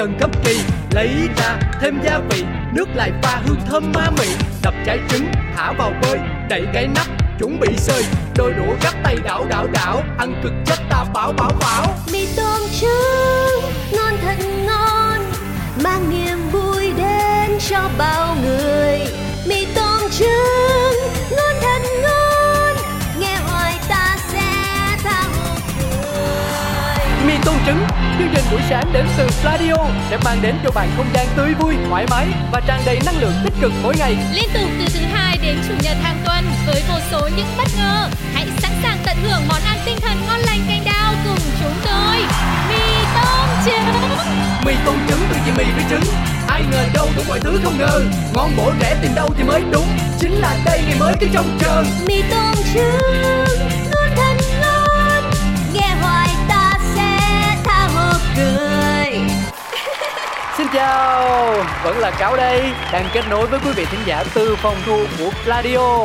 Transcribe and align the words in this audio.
dần 0.00 0.16
khắp 0.20 0.30
gấp 0.32 0.44
kỳ. 0.44 0.60
Lấy 0.90 1.28
ra 1.36 1.58
thêm 1.80 2.00
gia 2.04 2.18
vị, 2.18 2.44
nước 2.72 2.88
lại 2.94 3.12
pha 3.22 3.40
hương 3.46 3.60
thơm 3.68 3.92
ma 3.94 4.10
mị. 4.18 4.26
Đập 4.62 4.74
trái 4.86 4.98
trứng, 5.08 5.26
thả 5.56 5.72
vào 5.72 5.92
bơi, 6.02 6.18
đậy 6.48 6.62
cái 6.74 6.88
nắp, 6.94 7.06
chuẩn 7.38 7.60
bị 7.60 7.68
sơi. 7.76 8.04
Đôi 8.36 8.52
đũa 8.52 8.74
gắp 8.82 8.94
tay 9.04 9.16
đảo 9.24 9.46
đảo 9.50 9.66
đảo, 9.72 10.02
ăn 10.18 10.40
cực 10.42 10.52
chất 10.66 10.78
ta 10.90 11.04
bảo 11.14 11.32
bảo 11.32 11.52
bảo. 11.60 11.94
Mì 12.12 12.26
tôm 12.36 12.60
trứng, 12.80 13.70
ngon 13.92 14.12
thật 14.22 14.36
ngon, 14.66 15.20
mang 15.84 16.10
niềm 16.10 16.38
vui 16.52 16.92
đến 16.96 17.58
cho 17.68 17.90
bao 17.98 18.36
người. 18.44 19.00
Mì 19.46 19.66
tôm 19.74 20.10
trứng. 20.10 20.59
Chương 28.20 28.28
trình 28.34 28.44
buổi 28.50 28.60
sáng 28.70 28.92
đến 28.92 29.06
từ 29.16 29.28
Pladio 29.42 29.76
sẽ 30.10 30.18
mang 30.24 30.38
đến 30.42 30.54
cho 30.64 30.70
bạn 30.70 30.88
không 30.96 31.06
gian 31.14 31.26
tươi 31.36 31.54
vui 31.60 31.74
thoải 31.88 32.06
mái 32.10 32.26
và 32.52 32.60
tràn 32.66 32.80
đầy 32.86 32.98
năng 33.06 33.20
lượng 33.20 33.32
tích 33.44 33.52
cực 33.60 33.72
mỗi 33.82 33.94
ngày 33.98 34.16
Liên 34.32 34.48
tục 34.54 34.68
từ 34.78 34.84
thứ 34.94 35.00
hai 35.12 35.38
đến 35.42 35.58
chủ 35.68 35.74
nhật 35.82 35.96
hàng 36.02 36.22
tuần 36.24 36.44
với 36.66 36.82
vô 36.88 36.94
số 37.10 37.28
những 37.36 37.46
bất 37.58 37.68
ngờ. 37.78 38.08
Hãy 38.34 38.46
sẵn 38.62 38.72
sàng 38.82 38.98
tận 39.06 39.16
hưởng 39.22 39.42
món 39.48 39.60
ăn 39.64 39.78
tinh 39.86 39.96
thần 40.00 40.16
ngon 40.26 40.40
lành 40.40 40.60
canh 40.68 40.82
đao 40.84 41.14
cùng 41.24 41.38
chúng 41.60 41.74
tôi. 41.84 42.16
Mì 42.68 42.94
tôm 43.14 43.48
trứng. 43.64 44.10
mì 44.66 44.72
tôm 44.86 44.96
trứng 45.08 45.20
từ 45.30 45.36
chị 45.46 45.52
mì 45.56 45.64
với 45.74 45.84
trứng 45.90 46.14
ai 46.48 46.62
ngờ 46.70 46.84
đâu 46.94 47.08
đủ 47.16 47.22
mọi 47.28 47.40
thứ 47.40 47.60
không 47.64 47.78
ngờ 47.78 48.02
ngon 48.34 48.50
bổ 48.56 48.72
rẻ 48.80 48.96
tìm 49.02 49.14
đâu 49.14 49.28
thì 49.38 49.44
mới 49.44 49.62
đúng 49.72 49.86
chính 50.20 50.32
là 50.32 50.56
đây 50.64 50.82
ngày 50.86 50.96
mới 51.00 51.14
cứ 51.20 51.26
trông 51.32 51.58
chờ 51.60 51.84
mì 52.06 52.22
tôm 52.30 52.54
trứng 52.74 53.89
chào, 60.72 61.54
vẫn 61.84 61.98
là 61.98 62.10
Cáo 62.10 62.36
đây, 62.36 62.62
đang 62.92 63.08
kết 63.12 63.24
nối 63.30 63.46
với 63.46 63.60
quý 63.64 63.72
vị 63.72 63.84
thính 63.84 64.00
giả 64.06 64.24
từ 64.34 64.56
phòng 64.56 64.76
thu 64.86 65.04
của 65.18 65.30
Pladio. 65.44 66.02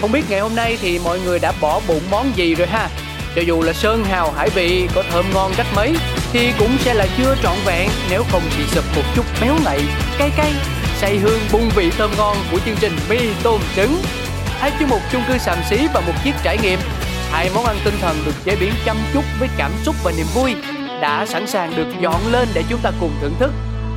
Không 0.00 0.12
biết 0.12 0.22
ngày 0.28 0.40
hôm 0.40 0.54
nay 0.54 0.78
thì 0.80 0.98
mọi 0.98 1.20
người 1.20 1.38
đã 1.38 1.52
bỏ 1.60 1.80
bụng 1.88 2.02
món 2.10 2.36
gì 2.36 2.54
rồi 2.54 2.66
ha? 2.66 2.88
Cho 3.36 3.42
dù 3.42 3.62
là 3.62 3.72
sơn 3.72 4.04
hào 4.04 4.32
hải 4.32 4.48
vị 4.50 4.88
có 4.94 5.02
thơm 5.10 5.24
ngon 5.34 5.52
cách 5.56 5.66
mấy 5.76 5.96
thì 6.32 6.52
cũng 6.58 6.78
sẽ 6.78 6.94
là 6.94 7.06
chưa 7.18 7.36
trọn 7.42 7.56
vẹn 7.64 7.90
nếu 8.10 8.24
không 8.32 8.42
bị 8.58 8.64
sụp 8.66 8.84
một 8.96 9.02
chút 9.16 9.24
béo 9.40 9.54
ngậy, 9.64 9.80
cay 10.18 10.30
cay, 10.36 10.52
say 10.96 11.16
hương 11.16 11.40
bung 11.52 11.70
vị 11.76 11.90
thơm 11.90 12.10
ngon 12.16 12.36
của 12.52 12.58
chương 12.64 12.76
trình 12.80 12.96
mi 13.08 13.18
tôm 13.42 13.60
trứng. 13.76 14.02
Hai 14.58 14.72
chuyên 14.78 14.88
mục 14.88 15.00
chung 15.12 15.22
cư 15.28 15.38
sàm 15.38 15.58
xí 15.70 15.86
và 15.94 16.00
một 16.00 16.14
chiếc 16.24 16.34
trải 16.42 16.58
nghiệm. 16.62 16.78
Hai 17.30 17.50
món 17.54 17.64
ăn 17.64 17.76
tinh 17.84 17.94
thần 18.00 18.16
được 18.26 18.34
chế 18.44 18.56
biến 18.56 18.72
chăm 18.84 18.96
chút 19.14 19.24
với 19.38 19.48
cảm 19.56 19.70
xúc 19.82 19.94
và 20.04 20.12
niềm 20.16 20.26
vui 20.34 20.54
đã 21.00 21.26
sẵn 21.26 21.46
sàng 21.46 21.76
được 21.76 21.86
dọn 22.00 22.32
lên 22.32 22.48
để 22.54 22.62
chúng 22.68 22.80
ta 22.82 22.90
cùng 23.00 23.12
thưởng 23.20 23.34
thức. 23.38 23.50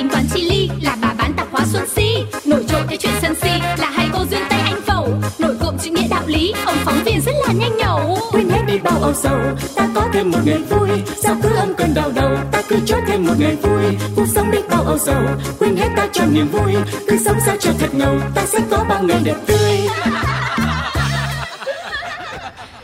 Tính 0.00 0.08
toán 0.08 0.24
chi 0.34 0.42
ly 0.42 0.68
là 0.82 0.96
bà 1.02 1.14
bán 1.18 1.32
tạp 1.36 1.46
hóa 1.52 1.66
Xuân 1.72 1.84
Si. 1.96 2.16
Nổi 2.44 2.64
trội 2.68 2.80
cái 2.88 2.96
chuyện 2.96 3.12
sân 3.22 3.34
si 3.34 3.50
là 3.78 3.90
hai 3.90 4.08
cô 4.12 4.24
duyên 4.30 4.42
tay 4.50 4.60
anh 4.60 4.80
phẩu. 4.86 5.08
Nổi 5.38 5.56
cộm 5.60 5.74
chữ 5.82 5.90
nghĩa 5.90 6.08
đạo 6.08 6.22
lý, 6.26 6.54
ông 6.64 6.76
phóng 6.84 7.04
viên 7.04 7.20
rất 7.20 7.32
là 7.46 7.52
nhanh 7.52 7.76
nhẩu. 7.76 8.18
quên 8.32 8.48
hết 8.48 8.62
đi 8.66 8.78
bao 8.78 8.98
âu 9.02 9.14
sầu 9.14 9.38
ta 9.76 9.88
có 9.94 10.08
thêm 10.12 10.30
một 10.30 10.38
ngày 10.44 10.58
vui 10.58 10.88
sao 11.22 11.36
cứ 11.42 11.48
âm 11.56 11.74
cơn 11.74 11.94
đau 11.94 12.10
đầu 12.14 12.30
ta 12.52 12.62
cứ 12.68 12.76
cho 12.86 12.96
thêm 13.06 13.26
một 13.26 13.34
ngày 13.38 13.56
vui 13.62 13.84
cuộc 14.16 14.26
sống 14.34 14.50
đi 14.50 14.58
bao 14.70 14.82
âu 14.82 14.98
sầu 14.98 15.22
quên 15.58 15.76
hết 15.76 15.88
ta 15.96 16.08
cho 16.12 16.24
niềm 16.32 16.48
vui 16.52 16.72
cứ 17.08 17.18
sống 17.24 17.36
sao 17.46 17.56
cho 17.60 17.70
thật 17.78 17.94
ngầu 17.94 18.20
ta 18.34 18.46
sẽ 18.46 18.58
có 18.70 18.84
bao 18.88 19.02
ngày 19.02 19.20
đẹp 19.24 19.36
tươi 19.46 19.88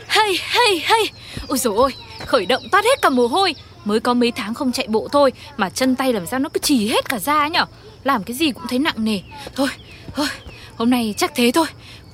Hay 0.07 0.37
hay 0.41 0.81
hay. 0.83 1.01
Ôi 1.47 1.57
dồi 1.57 1.75
ôi, 1.77 1.93
khởi 2.25 2.45
động 2.45 2.63
toát 2.71 2.85
hết 2.85 3.01
cả 3.01 3.09
mồ 3.09 3.27
hôi. 3.27 3.55
Mới 3.87 3.99
có 3.99 4.13
mấy 4.13 4.31
tháng 4.31 4.53
không 4.53 4.71
chạy 4.71 4.87
bộ 4.87 5.07
thôi 5.11 5.31
mà 5.57 5.69
chân 5.69 5.95
tay 5.95 6.13
làm 6.13 6.25
sao 6.25 6.39
nó 6.39 6.49
cứ 6.49 6.59
trì 6.59 6.87
hết 6.87 7.09
cả 7.09 7.19
ra 7.19 7.39
ấy 7.39 7.49
nhở. 7.49 7.65
Làm 8.03 8.23
cái 8.23 8.35
gì 8.35 8.51
cũng 8.51 8.63
thấy 8.69 8.79
nặng 8.79 9.05
nề. 9.05 9.19
Thôi, 9.55 9.69
thôi, 10.15 10.27
hôm 10.75 10.89
nay 10.89 11.13
chắc 11.17 11.31
thế 11.35 11.51
thôi. 11.53 11.65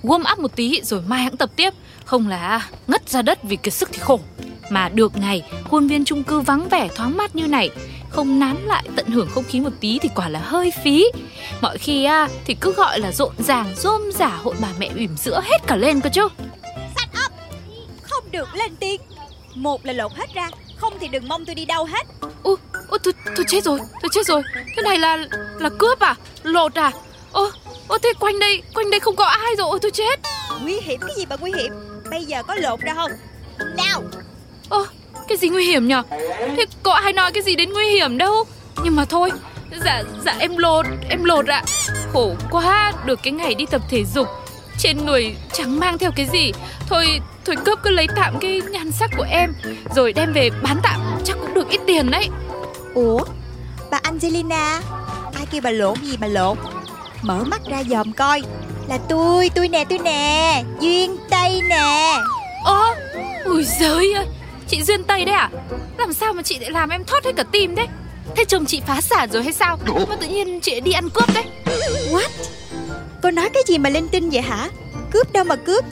Warm 0.03 0.33
up 0.33 0.39
một 0.39 0.55
tí 0.55 0.81
rồi 0.83 1.01
mai 1.07 1.23
hãng 1.23 1.37
tập 1.37 1.51
tiếp. 1.55 1.73
Không 2.05 2.27
là 2.27 2.69
ngất 2.87 3.09
ra 3.09 3.21
đất 3.21 3.43
vì 3.43 3.55
kiệt 3.55 3.73
sức 3.73 3.89
thì 3.91 3.99
khổ. 3.99 4.19
Mà 4.69 4.89
được 4.89 5.17
ngày, 5.17 5.43
khuôn 5.69 5.87
viên 5.87 6.05
chung 6.05 6.23
cư 6.23 6.39
vắng 6.39 6.69
vẻ 6.69 6.87
thoáng 6.95 7.17
mát 7.17 7.35
như 7.35 7.47
này 7.47 7.69
không 8.13 8.39
nán 8.39 8.55
lại 8.65 8.83
tận 8.95 9.07
hưởng 9.07 9.29
không 9.29 9.43
khí 9.43 9.59
một 9.59 9.69
tí 9.79 9.99
thì 9.99 10.09
quả 10.15 10.29
là 10.29 10.39
hơi 10.39 10.71
phí 10.83 11.05
Mọi 11.61 11.77
khi 11.77 12.03
à, 12.03 12.29
thì 12.45 12.53
cứ 12.53 12.71
gọi 12.71 12.99
là 12.99 13.11
rộn 13.11 13.33
ràng 13.39 13.73
rôm 13.77 14.01
rả 14.13 14.27
hội 14.27 14.55
bà 14.61 14.67
mẹ 14.79 14.89
bỉm 14.93 15.17
sữa 15.17 15.41
hết 15.43 15.57
cả 15.67 15.75
lên 15.75 16.01
cơ 16.01 16.09
chứ 16.09 16.27
Không 18.01 18.23
được 18.31 18.55
lên 18.55 18.75
tiếng 18.79 19.01
Một 19.55 19.85
là 19.85 19.93
lột 19.93 20.11
hết 20.13 20.33
ra 20.33 20.49
không 20.83 20.93
thì 20.99 21.07
đừng 21.07 21.27
mong 21.27 21.45
tôi 21.45 21.55
đi 21.55 21.65
đâu 21.65 21.85
hết. 21.85 22.07
Ô, 22.43 22.55
ô 22.87 22.97
tôi, 22.97 23.13
tôi 23.35 23.45
chết 23.47 23.63
rồi, 23.63 23.79
tôi 24.01 24.09
chết 24.11 24.25
rồi. 24.25 24.41
Thế 24.55 24.81
này 24.83 24.99
là 24.99 25.17
là 25.59 25.69
cướp 25.79 25.99
à? 25.99 26.15
Lột 26.43 26.75
à? 26.75 26.91
Ô, 27.31 27.49
ô 27.87 27.97
thế 27.97 28.13
quanh 28.19 28.39
đây, 28.39 28.61
quanh 28.73 28.89
đây 28.89 28.99
không 28.99 29.15
có 29.15 29.25
ai 29.25 29.55
rồi, 29.57 29.67
ôi 29.69 29.79
tôi 29.81 29.91
chết. 29.91 30.19
Nguy 30.61 30.79
hiểm 30.79 30.99
cái 31.01 31.15
gì 31.17 31.25
mà 31.25 31.35
nguy 31.39 31.51
hiểm? 31.55 31.73
Bây 32.09 32.25
giờ 32.25 32.43
có 32.43 32.55
lột 32.55 32.79
ra 32.79 32.93
không? 32.93 33.11
Nào! 33.77 34.03
Ô, 34.69 34.85
cái 35.27 35.37
gì 35.37 35.49
nguy 35.49 35.65
hiểm 35.65 35.87
nhở? 35.87 36.03
Thế 36.57 36.65
có 36.83 36.93
ai 36.93 37.13
nói 37.13 37.31
cái 37.31 37.43
gì 37.43 37.55
đến 37.55 37.73
nguy 37.73 37.89
hiểm 37.89 38.17
đâu? 38.17 38.43
Nhưng 38.83 38.95
mà 38.95 39.05
thôi, 39.05 39.31
dạ, 39.85 40.03
dạ 40.25 40.35
em 40.39 40.57
lột, 40.57 40.85
em 41.09 41.23
lột 41.23 41.47
ạ. 41.47 41.63
Khổ 42.13 42.35
quá, 42.51 42.93
được 43.05 43.19
cái 43.23 43.33
ngày 43.33 43.55
đi 43.55 43.65
tập 43.65 43.81
thể 43.89 44.05
dục 44.05 44.27
Trên 44.77 45.05
người 45.05 45.35
chẳng 45.53 45.79
mang 45.79 45.97
theo 45.97 46.11
cái 46.15 46.25
gì. 46.33 46.51
Thôi, 46.87 47.19
thôi 47.45 47.55
cướp 47.65 47.79
cứ 47.83 47.89
lấy 47.89 48.07
tạm 48.15 48.39
cái 48.41 48.61
nhan 48.71 48.91
sắc 48.91 49.09
của 49.17 49.25
em 49.29 49.53
Rồi 49.95 50.13
đem 50.13 50.33
về 50.33 50.49
bán 50.63 50.79
tạm, 50.83 51.01
chắc 51.23 51.37
cũng 51.41 51.53
được 51.53 51.69
ít 51.69 51.81
tiền 51.87 52.11
đấy. 52.11 52.29
Ủa? 52.93 53.19
Bà 53.91 53.99
Angelina 54.03 54.81
Ai 55.35 55.45
kêu 55.51 55.61
bà 55.63 55.71
lộn 55.71 55.97
gì 56.03 56.17
mà 56.17 56.27
lộn? 56.27 56.57
Mở 57.21 57.43
mắt 57.43 57.61
ra 57.69 57.83
dòm 57.89 58.13
coi 58.13 58.41
Là 58.87 58.97
tôi, 59.09 59.49
tôi 59.55 59.67
nè, 59.67 59.83
tôi 59.89 59.99
nè 59.99 60.63
Duyên 60.79 61.17
Tây 61.29 61.61
nè. 61.69 62.19
Ơ, 62.65 62.95
ui 63.45 63.63
giời 63.79 64.13
ơi 64.13 64.25
Chị 64.67 64.83
duyên 64.83 65.03
Tây 65.03 65.25
đấy 65.25 65.35
à? 65.35 65.49
Làm 65.97 66.13
sao 66.13 66.33
mà 66.33 66.41
chị 66.41 66.59
lại 66.59 66.71
làm 66.71 66.89
em 66.89 67.03
thoát 67.03 67.25
hết 67.25 67.31
cả 67.35 67.43
tim 67.51 67.75
đấy 67.75 67.87
Thế 68.35 68.45
chồng 68.45 68.65
chị 68.65 68.81
phá 68.87 69.01
sản 69.01 69.31
rồi 69.31 69.43
hay 69.43 69.53
sao? 69.53 69.79
Mà 70.09 70.15
tự 70.15 70.27
nhiên 70.27 70.59
chị 70.61 70.79
đi 70.79 70.91
ăn 70.91 71.09
cướp 71.09 71.33
đấy. 71.33 71.43
What? 72.11 72.29
Cô 73.21 73.31
nói 73.31 73.49
cái 73.53 73.63
gì 73.67 73.77
mà 73.77 73.89
linh 73.89 74.07
tinh 74.07 74.29
vậy 74.29 74.41
hả? 74.41 74.69
Cướp 75.11 75.33
đâu 75.33 75.43
mà 75.43 75.55
cướp 75.55 75.85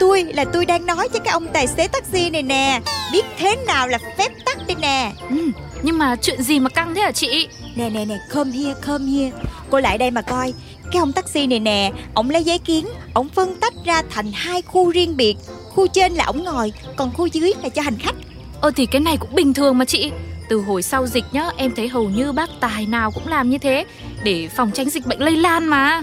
Tôi 0.00 0.24
là 0.24 0.44
tôi 0.44 0.66
đang 0.66 0.86
nói 0.86 1.08
cho 1.12 1.18
cái 1.18 1.32
ông 1.32 1.46
tài 1.52 1.66
xế 1.66 1.88
taxi 1.88 2.30
này 2.30 2.42
nè. 2.42 2.80
Biết 3.12 3.24
thế 3.38 3.56
nào 3.66 3.88
là 3.88 3.98
phép 4.18 4.32
tắc 4.44 4.58
đây 4.66 4.76
nè. 4.80 5.12
Ừ, 5.30 5.50
Nhưng 5.82 5.98
mà 5.98 6.16
chuyện 6.16 6.42
gì 6.42 6.60
mà 6.60 6.68
căng 6.70 6.94
thế 6.94 7.00
hả 7.00 7.12
chị? 7.12 7.48
Nè 7.76 7.90
nè 7.90 8.04
nè, 8.04 8.18
come 8.34 8.50
here, 8.52 8.74
come 8.86 9.04
here. 9.12 9.30
Cô 9.70 9.80
lại 9.80 9.98
đây 9.98 10.10
mà 10.10 10.22
coi. 10.22 10.54
Cái 10.92 11.00
ông 11.00 11.12
taxi 11.12 11.46
này 11.46 11.60
nè, 11.60 11.92
ổng 12.14 12.30
lấy 12.30 12.44
giấy 12.44 12.58
kiến 12.58 12.86
Ổng 13.14 13.28
phân 13.28 13.56
tách 13.60 13.74
ra 13.84 14.02
thành 14.10 14.32
hai 14.32 14.62
khu 14.62 14.90
riêng 14.90 15.16
biệt. 15.16 15.36
Khu 15.68 15.86
trên 15.86 16.12
là 16.12 16.24
ổng 16.24 16.44
ngồi 16.44 16.72
Còn 16.96 17.12
khu 17.12 17.26
dưới 17.26 17.52
là 17.62 17.68
cho 17.68 17.82
hành 17.82 17.98
khách. 17.98 18.14
Ờ 18.60 18.70
thì 18.76 18.86
cái 18.86 19.00
này 19.00 19.16
cũng 19.16 19.34
bình 19.34 19.54
thường 19.54 19.78
mà 19.78 19.84
chị. 19.84 20.10
Từ 20.48 20.60
hồi 20.60 20.82
sau 20.82 21.06
dịch 21.06 21.24
nhá 21.32 21.50
Em 21.56 21.74
thấy 21.76 21.88
hầu 21.88 22.08
như 22.08 22.32
bác 22.32 22.50
tài 22.60 22.86
nào 22.86 23.10
cũng 23.10 23.28
làm 23.28 23.50
như 23.50 23.58
thế 23.58 23.84
Để 24.24 24.48
phòng 24.56 24.70
tránh 24.74 24.90
dịch 24.90 25.06
bệnh 25.06 25.20
lây 25.20 25.36
lan 25.36 25.66
mà 25.66 26.02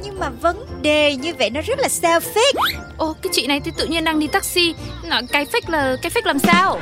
Nhưng 0.00 0.18
mà 0.18 0.28
vấn 0.28 0.82
đề 0.82 1.16
như 1.16 1.34
vậy 1.38 1.50
nó 1.50 1.60
rất 1.60 1.78
là 1.78 1.88
selfish 1.88 2.52
Ô 2.96 3.16
cái 3.22 3.30
chị 3.32 3.46
này 3.46 3.60
thì 3.60 3.70
tự 3.76 3.86
nhiên 3.86 4.04
đang 4.04 4.18
đi 4.18 4.26
taxi. 4.26 4.74
Nó, 5.04 5.20
Cái 5.32 5.44
fake 5.44 5.70
là 5.72 5.96
cái 6.02 6.10
fake 6.12 6.22
làm 6.24 6.38
sao? 6.38 6.80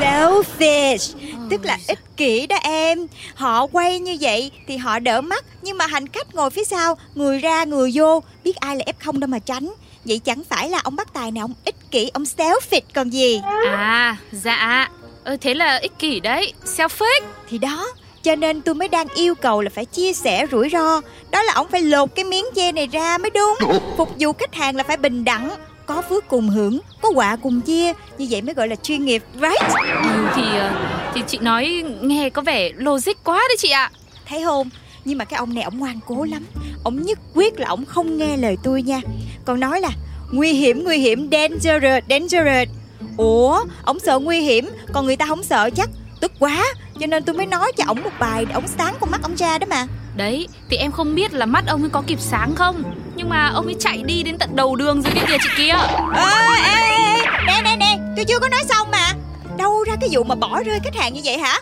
Selfish 0.00 1.14
Tức 1.50 1.64
là 1.64 1.78
ích 1.88 1.98
kỷ 2.16 2.46
đó 2.46 2.56
em. 2.62 3.06
Họ 3.34 3.66
quay 3.66 3.98
như 3.98 4.16
vậy 4.20 4.50
thì 4.68 4.76
họ 4.76 4.98
đỡ 4.98 5.20
mắt. 5.20 5.44
Nhưng 5.62 5.78
mà 5.78 5.86
hành 5.86 6.08
khách 6.08 6.34
ngồi 6.34 6.50
phía 6.50 6.64
sau 6.64 6.96
Người 7.14 7.38
ra 7.38 7.64
người 7.64 7.90
vô 7.94 8.22
Biết 8.44 8.56
ai 8.56 8.76
là 8.76 8.84
F0 9.00 9.18
đâu 9.18 9.28
mà 9.28 9.38
tránh. 9.38 9.72
Vậy 10.04 10.18
chẳng 10.18 10.42
phải 10.48 10.68
là 10.70 10.80
ông 10.84 10.96
bác 10.96 11.12
tài 11.14 11.30
này 11.30 11.40
ông 11.40 11.52
ích 11.64 11.90
kỷ 11.90 12.10
Ông 12.14 12.22
selfish 12.22 12.80
còn 12.94 13.10
gì? 13.10 13.40
À 13.66 14.16
dạ. 14.32 14.88
Ờ, 15.24 15.36
Thế 15.40 15.54
là 15.54 15.76
ích 15.76 15.92
kỷ 15.98 16.20
đấy. 16.20 16.52
Selfish 16.64 17.22
Thì 17.48 17.58
đó 17.58 17.86
cho 18.24 18.34
nên 18.36 18.62
tôi 18.62 18.74
mới 18.74 18.88
đang 18.88 19.06
yêu 19.14 19.34
cầu 19.34 19.60
là 19.60 19.70
phải 19.74 19.84
chia 19.84 20.12
sẻ 20.12 20.46
rủi 20.52 20.68
ro. 20.72 21.00
Đó 21.30 21.42
là 21.42 21.52
ông 21.52 21.68
phải 21.68 21.82
lột 21.82 22.14
cái 22.14 22.24
miếng 22.24 22.44
dê 22.56 22.72
này 22.72 22.86
ra 22.86 23.18
mới 23.18 23.30
đúng. 23.30 23.80
Phục 23.96 24.08
vụ 24.18 24.32
khách 24.32 24.54
hàng 24.54 24.76
là 24.76 24.82
phải 24.82 24.96
bình 24.96 25.24
đẳng 25.24 25.50
Có 25.86 26.02
phước 26.08 26.28
cùng 26.28 26.48
hưởng, 26.48 26.78
có 27.02 27.10
quạ 27.14 27.36
cùng 27.42 27.60
chia. 27.60 27.92
Như 28.18 28.26
vậy 28.30 28.42
mới 28.42 28.54
gọi 28.54 28.68
là 28.68 28.76
chuyên 28.76 29.04
nghiệp, 29.04 29.22
right? 29.34 29.60
ừ, 30.02 30.26
Thì 30.34 30.42
ờ, 30.58 30.70
Thì 31.14 31.22
chị 31.26 31.38
nói 31.38 31.84
nghe 32.00 32.30
có 32.30 32.42
vẻ 32.42 32.70
logic 32.76 33.24
quá 33.24 33.38
đấy 33.48 33.56
chị 33.58 33.70
ạ. 33.70 33.90
Thấy 34.28 34.44
không? 34.44 34.70
Nhưng 35.04 35.18
mà 35.18 35.24
cái 35.24 35.38
ông 35.38 35.54
này 35.54 35.64
ổng 35.64 35.78
ngoan 35.78 36.00
cố 36.06 36.24
lắm. 36.24 36.46
Ổng 36.84 37.02
nhất 37.02 37.18
quyết 37.34 37.60
là 37.60 37.68
ổng 37.68 37.84
không 37.84 38.18
nghe 38.18 38.36
lời 38.36 38.56
tôi 38.62 38.82
nha. 38.82 39.00
Còn 39.44 39.60
nói 39.60 39.80
là 39.80 39.90
nguy 40.32 40.52
hiểm 40.52 40.84
nguy 40.84 40.98
hiểm 40.98 41.28
dangerous 41.32 42.04
dangerous. 42.10 42.68
Ủa? 43.16 43.64
Ổng 43.84 43.98
sợ 43.98 44.18
nguy 44.18 44.40
hiểm 44.40 44.68
Còn 44.92 45.06
người 45.06 45.16
ta 45.16 45.26
không 45.26 45.42
sợ 45.42 45.70
chắc 45.76 45.90
Tức 46.20 46.32
quá 46.38 46.64
Cho 47.00 47.06
nên 47.06 47.24
tôi 47.24 47.36
mới 47.36 47.46
nói 47.46 47.72
cho 47.76 47.84
ổng 47.86 48.02
một 48.02 48.10
bài 48.18 48.44
Để 48.44 48.54
ổng 48.54 48.68
sáng 48.78 48.94
con 49.00 49.10
mắt 49.10 49.22
ổng 49.22 49.36
ra 49.36 49.58
đó 49.58 49.66
mà. 49.70 49.86
Đấy, 50.16 50.48
thì 50.70 50.76
em 50.76 50.92
không 50.92 51.14
biết 51.14 51.34
là 51.34 51.46
mắt 51.46 51.64
ông 51.66 51.82
ấy 51.82 51.90
có 51.90 52.02
kịp 52.06 52.18
sáng 52.20 52.54
không 52.54 52.82
Nhưng 53.14 53.28
mà 53.28 53.50
ông 53.54 53.66
ấy 53.66 53.76
chạy 53.80 54.02
đi 54.02 54.22
đến 54.22 54.38
tận 54.38 54.56
đầu 54.56 54.76
đường 54.76 55.02
rồi 55.02 55.12
kia 55.14 55.20
kìa 55.28 55.36
chị 55.42 55.48
kia. 55.56 55.72
Ê, 56.14 56.24
ê, 56.64 56.90
ê, 56.90 57.26
nè, 57.46 57.60
nè, 57.64 57.76
nè, 57.76 57.98
tôi 58.16 58.24
chưa 58.24 58.38
có 58.38 58.48
nói 58.48 58.62
xong 58.68 58.90
mà. 58.90 59.12
Đâu 59.58 59.84
ra 59.84 59.94
cái 60.00 60.08
vụ 60.12 60.24
mà 60.24 60.34
bỏ 60.34 60.62
rơi 60.62 60.80
khách 60.84 60.96
hàng 60.96 61.14
như 61.14 61.20
vậy 61.24 61.38
hả? 61.38 61.60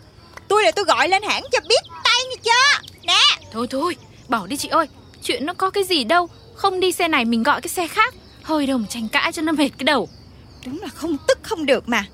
Tôi 0.49 0.65
là 0.65 0.71
tôi 0.71 0.85
gọi 0.85 1.09
lên 1.09 1.23
hãng 1.23 1.43
cho 1.53 1.59
biết 1.69 1.81
tay 2.05 2.21
nghe 2.31 2.37
chưa? 2.43 2.89
Nè. 3.03 3.45
Thôi 3.53 3.67
thôi, 3.71 3.97
bỏ 4.29 4.47
đi 4.47 4.57
chị 4.57 4.69
ơi 4.69 4.87
Chuyện 5.23 5.47
nó 5.47 5.55
có 5.55 5.71
cái 5.71 5.85
gì 5.85 6.05
đâu 6.05 6.29
Không 6.55 6.81
đi 6.81 6.93
xe 6.93 7.09
này 7.09 7.25
mình 7.25 7.43
gọi 7.43 7.61
cái 7.61 7.69
xe 7.69 7.89
khác. 7.89 8.15
Hơi 8.43 8.67
đâu 8.67 8.79
mà 8.79 8.87
tranh 8.89 9.09
cãi 9.09 9.33
cho 9.33 9.43
nó 9.43 9.53
mệt 9.53 9.71
cái 9.79 9.85
đầu. 9.85 10.09
Đúng 10.67 10.81
là 10.83 10.89
không 10.95 11.17
tức 11.29 11.39
không 11.43 11.67
được 11.67 11.89
mà 11.89 12.05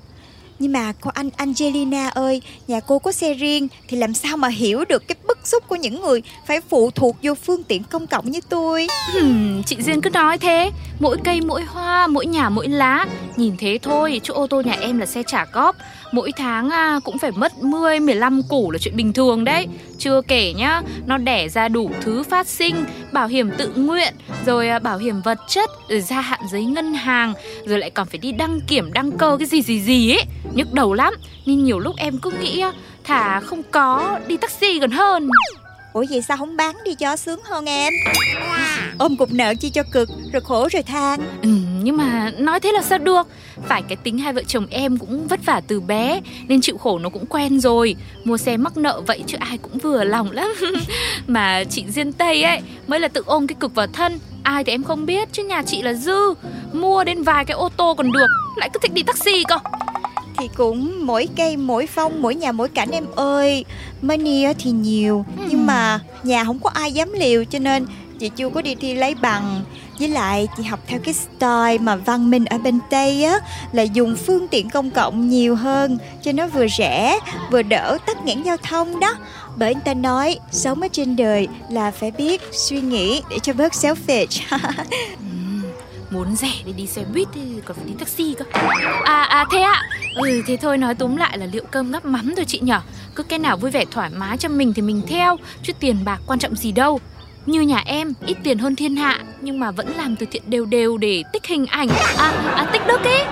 nhưng 0.59 0.71
mà 0.71 0.93
cô 1.01 1.11
anh 1.13 1.29
Angelina 1.37 2.07
ơi, 2.07 2.41
nhà 2.67 2.79
cô 2.79 2.99
có 2.99 3.11
xe 3.11 3.33
riêng 3.33 3.67
thì 3.87 3.97
làm 3.97 4.13
sao 4.13 4.37
mà 4.37 4.47
hiểu 4.47 4.85
được 4.89 5.07
cái 5.07 5.15
bức 5.27 5.39
xúc 5.43 5.63
của 5.67 5.75
những 5.75 6.01
người 6.01 6.21
phải 6.47 6.61
phụ 6.61 6.91
thuộc 6.91 7.15
vô 7.23 7.33
phương 7.35 7.63
tiện 7.63 7.83
công 7.83 8.07
cộng 8.07 8.31
như 8.31 8.39
tôi. 8.49 8.87
Hmm, 9.13 9.63
chị 9.63 9.77
Duyên 9.79 10.01
cứ 10.01 10.09
nói 10.09 10.37
thế, 10.37 10.71
mỗi 10.99 11.17
cây 11.23 11.41
mỗi 11.41 11.63
hoa, 11.63 12.07
mỗi 12.07 12.25
nhà 12.25 12.49
mỗi 12.49 12.67
lá. 12.67 13.05
Nhìn 13.37 13.55
thế 13.57 13.79
thôi, 13.81 14.21
chỗ 14.23 14.33
ô 14.33 14.47
tô 14.47 14.61
nhà 14.61 14.75
em 14.79 14.97
là 14.97 15.05
xe 15.05 15.23
trả 15.27 15.45
góp. 15.45 15.75
Mỗi 16.11 16.31
tháng 16.37 16.69
à, 16.69 16.99
cũng 17.03 17.17
phải 17.17 17.31
mất 17.31 17.57
10, 17.57 17.99
15 17.99 18.41
củ 18.49 18.71
là 18.71 18.79
chuyện 18.79 18.95
bình 18.95 19.13
thường 19.13 19.43
đấy. 19.43 19.67
Chưa 19.97 20.21
kể 20.21 20.53
nhá, 20.53 20.81
nó 21.05 21.17
đẻ 21.17 21.49
ra 21.49 21.67
đủ 21.67 21.91
thứ 22.01 22.23
phát 22.23 22.47
sinh, 22.47 22.85
bảo 23.11 23.27
hiểm 23.27 23.51
tự 23.57 23.73
nguyện, 23.75 24.13
rồi 24.45 24.69
à, 24.69 24.79
bảo 24.79 24.97
hiểm 24.97 25.21
vật 25.21 25.39
chất, 25.47 25.69
rồi 25.89 26.01
gia 26.01 26.21
hạn 26.21 26.39
giấy 26.51 26.65
ngân 26.65 26.93
hàng, 26.93 27.33
rồi 27.65 27.79
lại 27.79 27.89
còn 27.89 28.07
phải 28.07 28.17
đi 28.17 28.31
đăng 28.31 28.59
kiểm, 28.67 28.93
đăng 28.93 29.11
cơ 29.11 29.35
cái 29.39 29.47
gì 29.47 29.61
gì 29.61 29.81
gì 29.81 30.11
ấy. 30.11 30.23
Nhức 30.53 30.73
đầu 30.73 30.93
lắm 30.93 31.13
nên 31.45 31.63
nhiều 31.63 31.79
lúc 31.79 31.95
em 31.97 32.17
cứ 32.17 32.31
nghĩ 32.31 32.63
thả 33.03 33.39
không 33.39 33.63
có 33.71 34.19
đi 34.27 34.37
taxi 34.37 34.79
gần 34.79 34.91
hơn. 34.91 35.29
Ủa 35.93 36.05
vậy 36.09 36.21
sao 36.21 36.37
không 36.37 36.57
bán 36.57 36.75
đi 36.85 36.95
cho 36.95 37.15
sướng 37.15 37.39
hơn 37.43 37.65
em? 37.65 37.93
Ôm 38.97 39.17
cục 39.17 39.31
nợ 39.31 39.53
chi 39.59 39.69
cho 39.69 39.83
cực 39.91 40.09
rồi 40.33 40.41
khổ 40.41 40.67
rồi 40.71 40.83
than. 40.83 41.19
Ừ, 41.41 41.49
nhưng 41.83 41.97
mà 41.97 42.31
nói 42.37 42.59
thế 42.59 42.71
là 42.71 42.81
sao 42.81 42.97
được? 42.97 43.27
Phải 43.67 43.81
cái 43.81 43.95
tính 43.95 44.17
hai 44.17 44.33
vợ 44.33 44.43
chồng 44.47 44.65
em 44.69 44.97
cũng 44.97 45.27
vất 45.27 45.39
vả 45.45 45.61
từ 45.67 45.79
bé 45.79 46.21
nên 46.47 46.61
chịu 46.61 46.77
khổ 46.77 46.99
nó 46.99 47.09
cũng 47.09 47.25
quen 47.25 47.59
rồi. 47.59 47.95
Mua 48.23 48.37
xe 48.37 48.57
mắc 48.57 48.77
nợ 48.77 49.01
vậy 49.07 49.23
chứ 49.27 49.37
ai 49.39 49.57
cũng 49.57 49.77
vừa 49.77 50.03
lòng 50.03 50.31
lắm. 50.31 50.53
Mà 51.27 51.63
chị 51.63 51.85
duyên 51.89 52.13
tây 52.13 52.43
ấy 52.43 52.61
mới 52.87 52.99
là 52.99 53.07
tự 53.07 53.23
ôm 53.25 53.47
cái 53.47 53.55
cực 53.59 53.75
vào 53.75 53.87
thân. 53.87 54.19
Ai 54.43 54.63
thì 54.63 54.71
em 54.71 54.83
không 54.83 55.05
biết 55.05 55.29
chứ 55.31 55.43
nhà 55.43 55.63
chị 55.63 55.81
là 55.81 55.93
dư. 55.93 56.33
Mua 56.73 57.03
đến 57.03 57.23
vài 57.23 57.45
cái 57.45 57.57
ô 57.57 57.69
tô 57.69 57.93
còn 57.97 58.11
được 58.11 58.27
lại 58.55 58.69
cứ 58.73 58.79
thích 58.81 58.93
đi 58.93 59.03
taxi 59.03 59.43
cơ. 59.47 59.57
Thì 60.37 60.49
cũng 60.55 61.05
mỗi 61.05 61.27
cây 61.35 61.57
mỗi 61.57 61.87
phong 61.87 62.21
mỗi 62.21 62.35
nhà 62.35 62.51
mỗi 62.51 62.69
cảnh 62.69 62.89
em 62.91 63.05
ơi. 63.15 63.65
Money 64.01 64.53
thì 64.59 64.71
nhiều 64.71 65.25
ừ. 65.37 65.43
nhưng 65.49 65.65
mà 65.65 65.99
nhà 66.23 66.43
không 66.43 66.59
có 66.59 66.69
ai 66.69 66.91
dám 66.91 67.13
liều 67.13 67.43
cho 67.43 67.59
nên 67.59 67.85
chị 68.19 68.29
chưa 68.29 68.49
có 68.49 68.61
đi 68.61 68.75
thi 68.75 68.95
lấy 68.95 69.15
bằng 69.15 69.61
với 69.99 70.07
lại 70.07 70.47
chị 70.57 70.63
học 70.63 70.79
theo 70.87 70.99
cái 71.03 71.13
style 71.13 71.77
mà 71.77 71.95
văn 71.95 72.29
minh 72.29 72.45
ở 72.45 72.57
bên 72.57 72.79
tây 72.89 73.23
á, 73.23 73.39
là 73.71 73.83
dùng 73.83 74.15
phương 74.15 74.47
tiện 74.47 74.69
công 74.69 74.91
cộng 74.91 75.29
nhiều 75.29 75.55
hơn, 75.55 75.97
cho 76.23 76.31
nó 76.31 76.47
vừa 76.47 76.67
rẻ, 76.67 77.19
vừa 77.51 77.61
đỡ 77.61 77.97
tắc 78.05 78.25
nghẽn 78.25 78.43
giao 78.43 78.57
thông 78.57 78.99
đó. 78.99 79.15
Bởi 79.55 79.73
anh 79.73 79.81
ta 79.81 79.93
nói, 79.93 80.39
sống 80.51 80.81
ở 80.81 80.87
trên 80.91 81.15
đời 81.15 81.47
là 81.69 81.91
phải 81.91 82.11
biết 82.11 82.41
suy 82.51 82.81
nghĩ 82.81 83.21
để 83.29 83.39
cho 83.39 83.53
bớt 83.53 83.73
selfish. 83.73 84.41
Muốn 86.11 86.35
rẻ 86.35 86.51
để 86.65 86.71
đi 86.71 86.87
xe 86.87 87.03
buýt 87.13 87.27
thì 87.33 87.41
còn 87.65 87.77
phải 87.77 87.85
đi 87.85 87.93
taxi 87.99 88.35
cơ. 88.37 88.45
À 89.03 89.23
à 89.23 89.45
thế 89.51 89.59
ạ. 89.61 89.83
Ừ 90.15 90.41
thế 90.47 90.57
thôi 90.57 90.77
nói 90.77 90.95
túm 90.95 91.15
lại 91.15 91.37
là 91.37 91.45
liệu 91.45 91.63
cơm 91.71 91.91
gắp 91.91 92.05
mắm 92.05 92.33
thôi 92.35 92.45
chị 92.47 92.59
nhở. 92.59 92.79
Cứ 93.15 93.23
cái 93.23 93.39
nào 93.39 93.57
vui 93.57 93.71
vẻ 93.71 93.85
thoải 93.91 94.09
mái 94.09 94.37
cho 94.37 94.49
mình 94.49 94.73
thì 94.73 94.81
mình 94.81 95.01
theo, 95.07 95.37
chứ 95.63 95.73
tiền 95.79 95.97
bạc 96.05 96.21
quan 96.27 96.39
trọng 96.39 96.55
gì 96.55 96.71
đâu 96.71 96.99
như 97.45 97.61
nhà 97.61 97.83
em 97.85 98.13
ít 98.25 98.37
tiền 98.43 98.57
hơn 98.57 98.75
thiên 98.75 98.95
hạ 98.95 99.19
nhưng 99.41 99.59
mà 99.59 99.71
vẫn 99.71 99.97
làm 99.97 100.15
từ 100.15 100.25
thiện 100.31 100.43
đều 100.47 100.65
đều 100.65 100.97
để 100.97 101.23
tích 101.33 101.45
hình 101.45 101.65
ảnh. 101.65 101.89
À, 102.17 102.53
à 102.55 102.69
tích 102.73 102.81
đức 102.87 103.03
ấy 103.03 103.23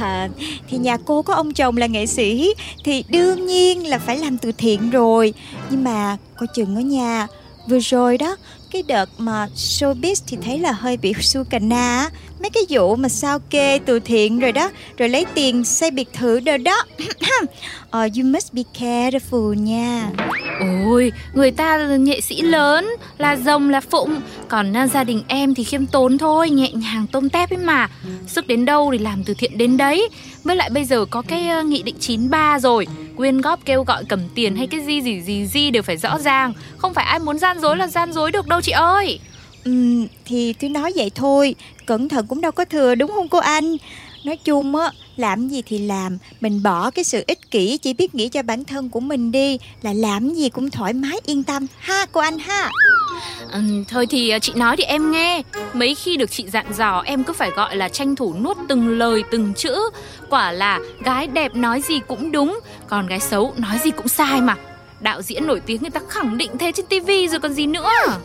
À, 0.00 0.28
thì 0.68 0.78
nhà 0.78 0.96
cô 1.04 1.22
có 1.22 1.34
ông 1.34 1.52
chồng 1.52 1.76
là 1.76 1.86
nghệ 1.86 2.06
sĩ 2.06 2.54
thì 2.84 3.04
đương 3.08 3.46
nhiên 3.46 3.86
là 3.86 3.98
phải 3.98 4.18
làm 4.18 4.38
từ 4.38 4.52
thiện 4.52 4.90
rồi. 4.90 5.34
Nhưng 5.70 5.84
mà 5.84 6.16
coi 6.36 6.46
chừng 6.54 6.76
ở 6.76 6.80
nhà 6.80 7.26
vừa 7.68 7.78
rồi 7.78 8.18
đó 8.18 8.36
cái 8.70 8.82
đợt 8.82 9.08
mà 9.18 9.48
showbiz 9.56 10.14
thì 10.26 10.36
thấy 10.42 10.58
là 10.58 10.72
hơi 10.72 10.96
bị 10.96 11.14
su 11.20 11.44
cà 11.44 11.58
na 11.58 12.10
mấy 12.40 12.50
cái 12.50 12.62
vụ 12.68 12.96
mà 12.96 13.08
sao 13.08 13.38
kê 13.38 13.78
từ 13.78 14.00
thiện 14.00 14.38
rồi 14.38 14.52
đó 14.52 14.70
rồi 14.98 15.08
lấy 15.08 15.26
tiền 15.34 15.64
xây 15.64 15.90
biệt 15.90 16.08
thự 16.12 16.40
rồi 16.40 16.58
đó. 16.58 16.84
uh, 18.04 18.16
you 18.16 18.24
must 18.24 18.52
be 18.52 18.62
careful 18.78 19.54
nha. 19.54 20.10
Ôi 20.84 21.12
người 21.34 21.50
ta 21.50 21.76
là 21.76 21.96
nghệ 21.96 22.20
sĩ 22.20 22.42
lớn 22.42 22.88
là 23.18 23.36
rồng 23.36 23.70
là 23.70 23.80
phụng. 23.80 24.20
Còn 24.48 24.72
uh, 24.84 24.90
gia 24.90 25.04
đình 25.04 25.22
em 25.28 25.54
thì 25.54 25.64
khiêm 25.64 25.86
tốn 25.86 26.18
thôi 26.18 26.50
nhẹ 26.50 26.72
nhàng 26.72 27.06
tôm 27.12 27.30
tép 27.30 27.50
ấy 27.50 27.58
mà. 27.58 27.88
Sức 28.26 28.46
đến 28.46 28.64
đâu 28.64 28.88
thì 28.92 28.98
làm 28.98 29.24
từ 29.24 29.34
thiện 29.34 29.58
đến 29.58 29.76
đấy. 29.76 30.08
Với 30.44 30.56
lại 30.56 30.70
bây 30.70 30.84
giờ 30.84 31.04
có 31.10 31.22
cái 31.22 31.48
uh, 31.60 31.66
nghị 31.66 31.82
định 31.82 31.96
93 32.00 32.58
rồi. 32.58 32.86
Quyên 33.16 33.40
góp 33.40 33.64
kêu 33.64 33.84
gọi 33.84 34.04
cầm 34.08 34.20
tiền 34.34 34.56
hay 34.56 34.66
cái 34.66 34.80
gì 34.80 35.00
gì 35.00 35.20
gì 35.20 35.46
gì 35.46 35.70
đều 35.70 35.82
phải 35.82 35.96
rõ 35.96 36.18
ràng. 36.18 36.52
Không 36.76 36.94
phải 36.94 37.04
ai 37.04 37.18
muốn 37.18 37.38
gian 37.38 37.60
dối 37.60 37.76
là 37.76 37.86
gian 37.86 38.12
dối 38.12 38.32
được 38.32 38.48
đâu 38.48 38.60
chị 38.60 38.72
ơi. 38.72 39.18
Ừ, 39.64 39.72
thì 40.24 40.52
tôi 40.52 40.70
nói 40.70 40.92
vậy 40.96 41.10
thôi. 41.14 41.54
Cẩn 41.86 42.08
thận 42.08 42.26
cũng 42.26 42.40
đâu 42.40 42.52
có 42.52 42.64
thừa 42.64 42.94
đúng 42.94 43.10
không 43.10 43.28
cô 43.28 43.38
anh 43.38 43.76
Nói 44.26 44.36
chung 44.36 44.76
á 44.76 44.90
Làm 45.16 45.48
gì 45.48 45.62
thì 45.66 45.78
làm. 45.78 46.18
Mình 46.40 46.62
bỏ 46.62 46.90
cái 46.90 47.04
sự 47.04 47.24
ích 47.26 47.50
kỷ 47.50 47.78
Chỉ 47.78 47.92
biết 47.92 48.14
nghĩ 48.14 48.28
cho 48.28 48.42
bản 48.42 48.64
thân 48.64 48.88
của 48.88 49.00
mình 49.00 49.32
đi 49.32 49.58
Là 49.82 49.92
làm 49.92 50.34
gì 50.34 50.48
cũng 50.48 50.70
thoải 50.70 50.92
mái 50.92 51.20
yên 51.26 51.44
tâm. 51.44 51.66
Ha 51.78 52.06
cô 52.12 52.20
anh 52.20 52.38
ha. 52.38 52.70
Ừ, 53.52 53.60
Thôi 53.88 54.06
thì 54.10 54.28
à, 54.30 54.38
chị 54.38 54.52
nói 54.56 54.76
thì 54.76 54.84
em 54.84 55.10
nghe. 55.10 55.42
Mấy 55.72 55.94
khi 55.94 56.16
được 56.16 56.30
chị 56.30 56.44
dặn 56.52 56.66
dò 56.76 57.02
Em 57.06 57.24
cứ 57.24 57.32
phải 57.32 57.50
gọi 57.50 57.76
là 57.76 57.88
tranh 57.88 58.16
thủ 58.16 58.34
nuốt 58.34 58.56
từng 58.68 58.98
lời 58.98 59.22
từng 59.30 59.54
chữ. 59.54 59.90
Quả 60.30 60.52
là 60.52 60.80
gái 61.04 61.26
đẹp 61.26 61.54
nói 61.54 61.82
gì 61.88 62.00
cũng 62.08 62.32
đúng 62.32 62.60
Còn 62.88 63.06
gái 63.06 63.20
xấu 63.20 63.54
nói 63.56 63.78
gì 63.84 63.90
cũng 63.90 64.08
sai 64.08 64.40
mà. 64.40 64.56
Đạo 65.00 65.22
diễn 65.22 65.46
nổi 65.46 65.60
tiếng 65.66 65.82
người 65.82 65.90
ta 65.90 66.00
khẳng 66.08 66.38
định 66.38 66.50
thế 66.58 66.72
trên 66.72 66.86
tivi 66.86 67.28
rồi 67.28 67.40
còn 67.40 67.52
gì 67.52 67.66
nữa. 67.66 67.90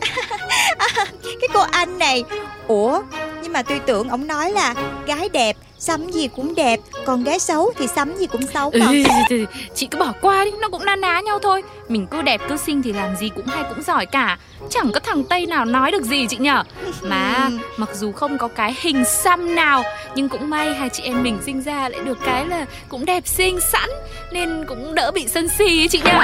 Cái 1.22 1.48
cô 1.54 1.60
anh 1.60 1.98
này 1.98 2.24
ủa 2.68 3.02
nhưng 3.42 3.52
mà 3.52 3.62
tôi 3.62 3.78
tưởng 3.78 4.08
ông 4.08 4.26
nói 4.26 4.52
là 4.52 4.74
gái 5.06 5.28
đẹp 5.28 5.56
sắm 5.82 6.10
gì 6.10 6.28
cũng 6.36 6.54
đẹp 6.54 6.80
còn 7.04 7.24
gái 7.24 7.38
xấu 7.38 7.72
thì 7.78 7.86
sắm 7.86 8.16
gì 8.16 8.26
cũng 8.26 8.46
xấu 8.54 8.70
mà. 8.80 8.86
Ừ, 9.30 9.36
chị 9.74 9.86
cứ 9.86 9.98
bỏ 9.98 10.12
qua 10.20 10.44
đi 10.44 10.50
nó 10.60 10.68
cũng 10.68 10.84
na 10.84 10.96
ná 10.96 11.20
nhau 11.20 11.38
thôi 11.38 11.62
mình 11.92 12.06
cứ 12.06 12.22
đẹp 12.22 12.40
cứ 12.48 12.56
xinh 12.56 12.82
thì 12.82 12.92
làm 12.92 13.16
gì 13.16 13.28
cũng 13.28 13.46
hay 13.46 13.64
cũng 13.68 13.82
giỏi 13.82 14.06
cả. 14.06 14.38
Chẳng 14.70 14.92
có 14.92 15.00
thằng 15.00 15.24
tây 15.24 15.46
nào 15.46 15.64
nói 15.64 15.90
được 15.90 16.02
gì 16.02 16.26
chị 16.26 16.36
nhở. 16.36 16.62
Mà 17.02 17.48
mặc 17.76 17.88
dù 17.94 18.12
không 18.12 18.38
có 18.38 18.48
cái 18.48 18.74
hình 18.80 19.04
xăm 19.04 19.54
nào 19.54 19.82
nhưng 20.14 20.28
cũng 20.28 20.50
may 20.50 20.74
hai 20.74 20.88
chị 20.88 21.02
em 21.02 21.22
mình 21.22 21.38
sinh 21.46 21.62
ra 21.62 21.88
lại 21.88 22.00
được 22.04 22.18
cái 22.24 22.46
là 22.46 22.66
cũng 22.88 23.04
đẹp 23.04 23.26
xinh 23.26 23.60
sẵn 23.60 23.90
nên 24.32 24.64
cũng 24.68 24.94
đỡ 24.94 25.10
bị 25.14 25.28
sân 25.28 25.48
si 25.48 25.80
ấy 25.80 25.88
chị 25.88 26.00
nhở. 26.04 26.20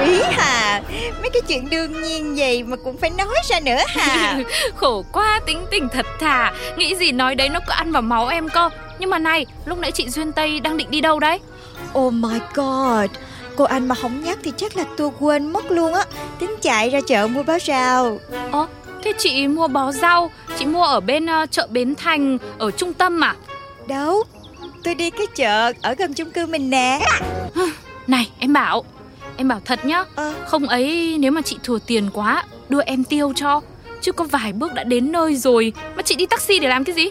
Quý 0.00 0.20
hà 0.32 0.82
mấy 1.20 1.30
cái 1.32 1.42
chuyện 1.48 1.70
đương 1.70 2.02
nhiên 2.02 2.36
gì 2.36 2.62
mà 2.62 2.76
cũng 2.84 2.96
phải 2.96 3.10
nói 3.10 3.34
ra 3.50 3.60
nữa 3.60 3.80
hà. 3.88 4.38
Khổ 4.76 5.04
quá 5.12 5.40
tính 5.46 5.66
tình 5.70 5.88
thật 5.88 6.06
thà. 6.20 6.52
Nghĩ 6.76 6.96
gì 6.96 7.12
nói 7.12 7.34
đấy 7.34 7.48
nó 7.48 7.60
cứ 7.66 7.72
ăn 7.72 7.92
vào 7.92 8.02
máu 8.02 8.28
em 8.28 8.48
cơ. 8.48 8.70
Nhưng 8.98 9.10
mà 9.10 9.18
này, 9.18 9.46
lúc 9.64 9.78
nãy 9.78 9.92
chị 9.92 10.08
Duyên 10.08 10.32
Tây 10.32 10.60
đang 10.60 10.76
định 10.76 10.90
đi 10.90 11.00
đâu 11.00 11.20
đấy? 11.20 11.38
Oh 11.98 12.12
my 12.12 12.38
god, 12.54 13.10
cô 13.56 13.64
anh 13.64 13.88
mà 13.88 13.94
không 13.94 14.24
nhắc 14.24 14.38
thì 14.42 14.52
chắc 14.56 14.76
là 14.76 14.84
tôi 14.96 15.10
quên 15.18 15.52
mất 15.52 15.70
luôn 15.70 15.94
á. 15.94 16.04
Tính 16.38 16.54
chạy 16.62 16.90
ra 16.90 17.00
chợ 17.06 17.26
mua 17.26 17.42
bó 17.42 17.58
rau. 17.58 18.18
Ồ, 18.52 18.66
thế 19.04 19.12
chị 19.18 19.48
mua 19.48 19.68
bó 19.68 19.92
rau, 19.92 20.30
chị 20.58 20.66
mua 20.66 20.84
ở 20.84 21.00
bên 21.00 21.24
uh, 21.24 21.50
chợ 21.50 21.68
Bến 21.70 21.94
Thành, 21.94 22.38
ở 22.58 22.70
trung 22.70 22.92
tâm 22.92 23.24
à? 23.24 23.34
Đâu, 23.88 24.22
tôi 24.84 24.94
đi 24.94 25.10
cái 25.10 25.26
chợ 25.34 25.72
ở 25.82 25.94
gần 25.94 26.14
chung 26.14 26.30
cư 26.30 26.46
mình 26.46 26.70
nè. 26.70 27.00
Này, 28.06 28.30
em 28.38 28.52
bảo, 28.52 28.84
em 29.36 29.48
bảo 29.48 29.60
thật 29.64 29.84
nhá. 29.84 30.04
À. 30.14 30.32
Không 30.46 30.66
ấy 30.68 31.16
nếu 31.18 31.32
mà 31.32 31.42
chị 31.42 31.56
thừa 31.64 31.78
tiền 31.86 32.10
quá, 32.12 32.44
đưa 32.68 32.82
em 32.82 33.04
tiêu 33.04 33.32
cho. 33.36 33.60
Chứ 34.02 34.12
có 34.12 34.24
vài 34.24 34.52
bước 34.52 34.74
đã 34.74 34.84
đến 34.84 35.12
nơi 35.12 35.36
rồi 35.36 35.72
Mà 35.96 36.02
chị 36.02 36.14
đi 36.16 36.26
taxi 36.26 36.58
để 36.58 36.68
làm 36.68 36.84
cái 36.84 36.94
gì? 36.94 37.06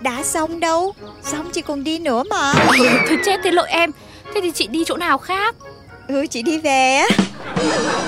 Đã 0.00 0.22
xong 0.22 0.60
đâu 0.60 0.94
Xong 1.22 1.50
chị 1.52 1.62
còn 1.62 1.84
đi 1.84 1.98
nữa 1.98 2.22
mà. 2.30 2.52
Ừ, 2.78 2.86
Thôi 3.08 3.18
chết 3.24 3.40
thế 3.44 3.50
lỗi 3.50 3.68
em 3.68 3.90
Thế 4.34 4.40
thì 4.42 4.50
chị 4.50 4.66
đi 4.66 4.84
chỗ 4.86 4.96
nào 4.96 5.18
khác? 5.18 5.56
Ừ 6.08 6.26
chị 6.30 6.42
đi 6.42 6.58
về 6.58 6.94
á. 6.94 7.08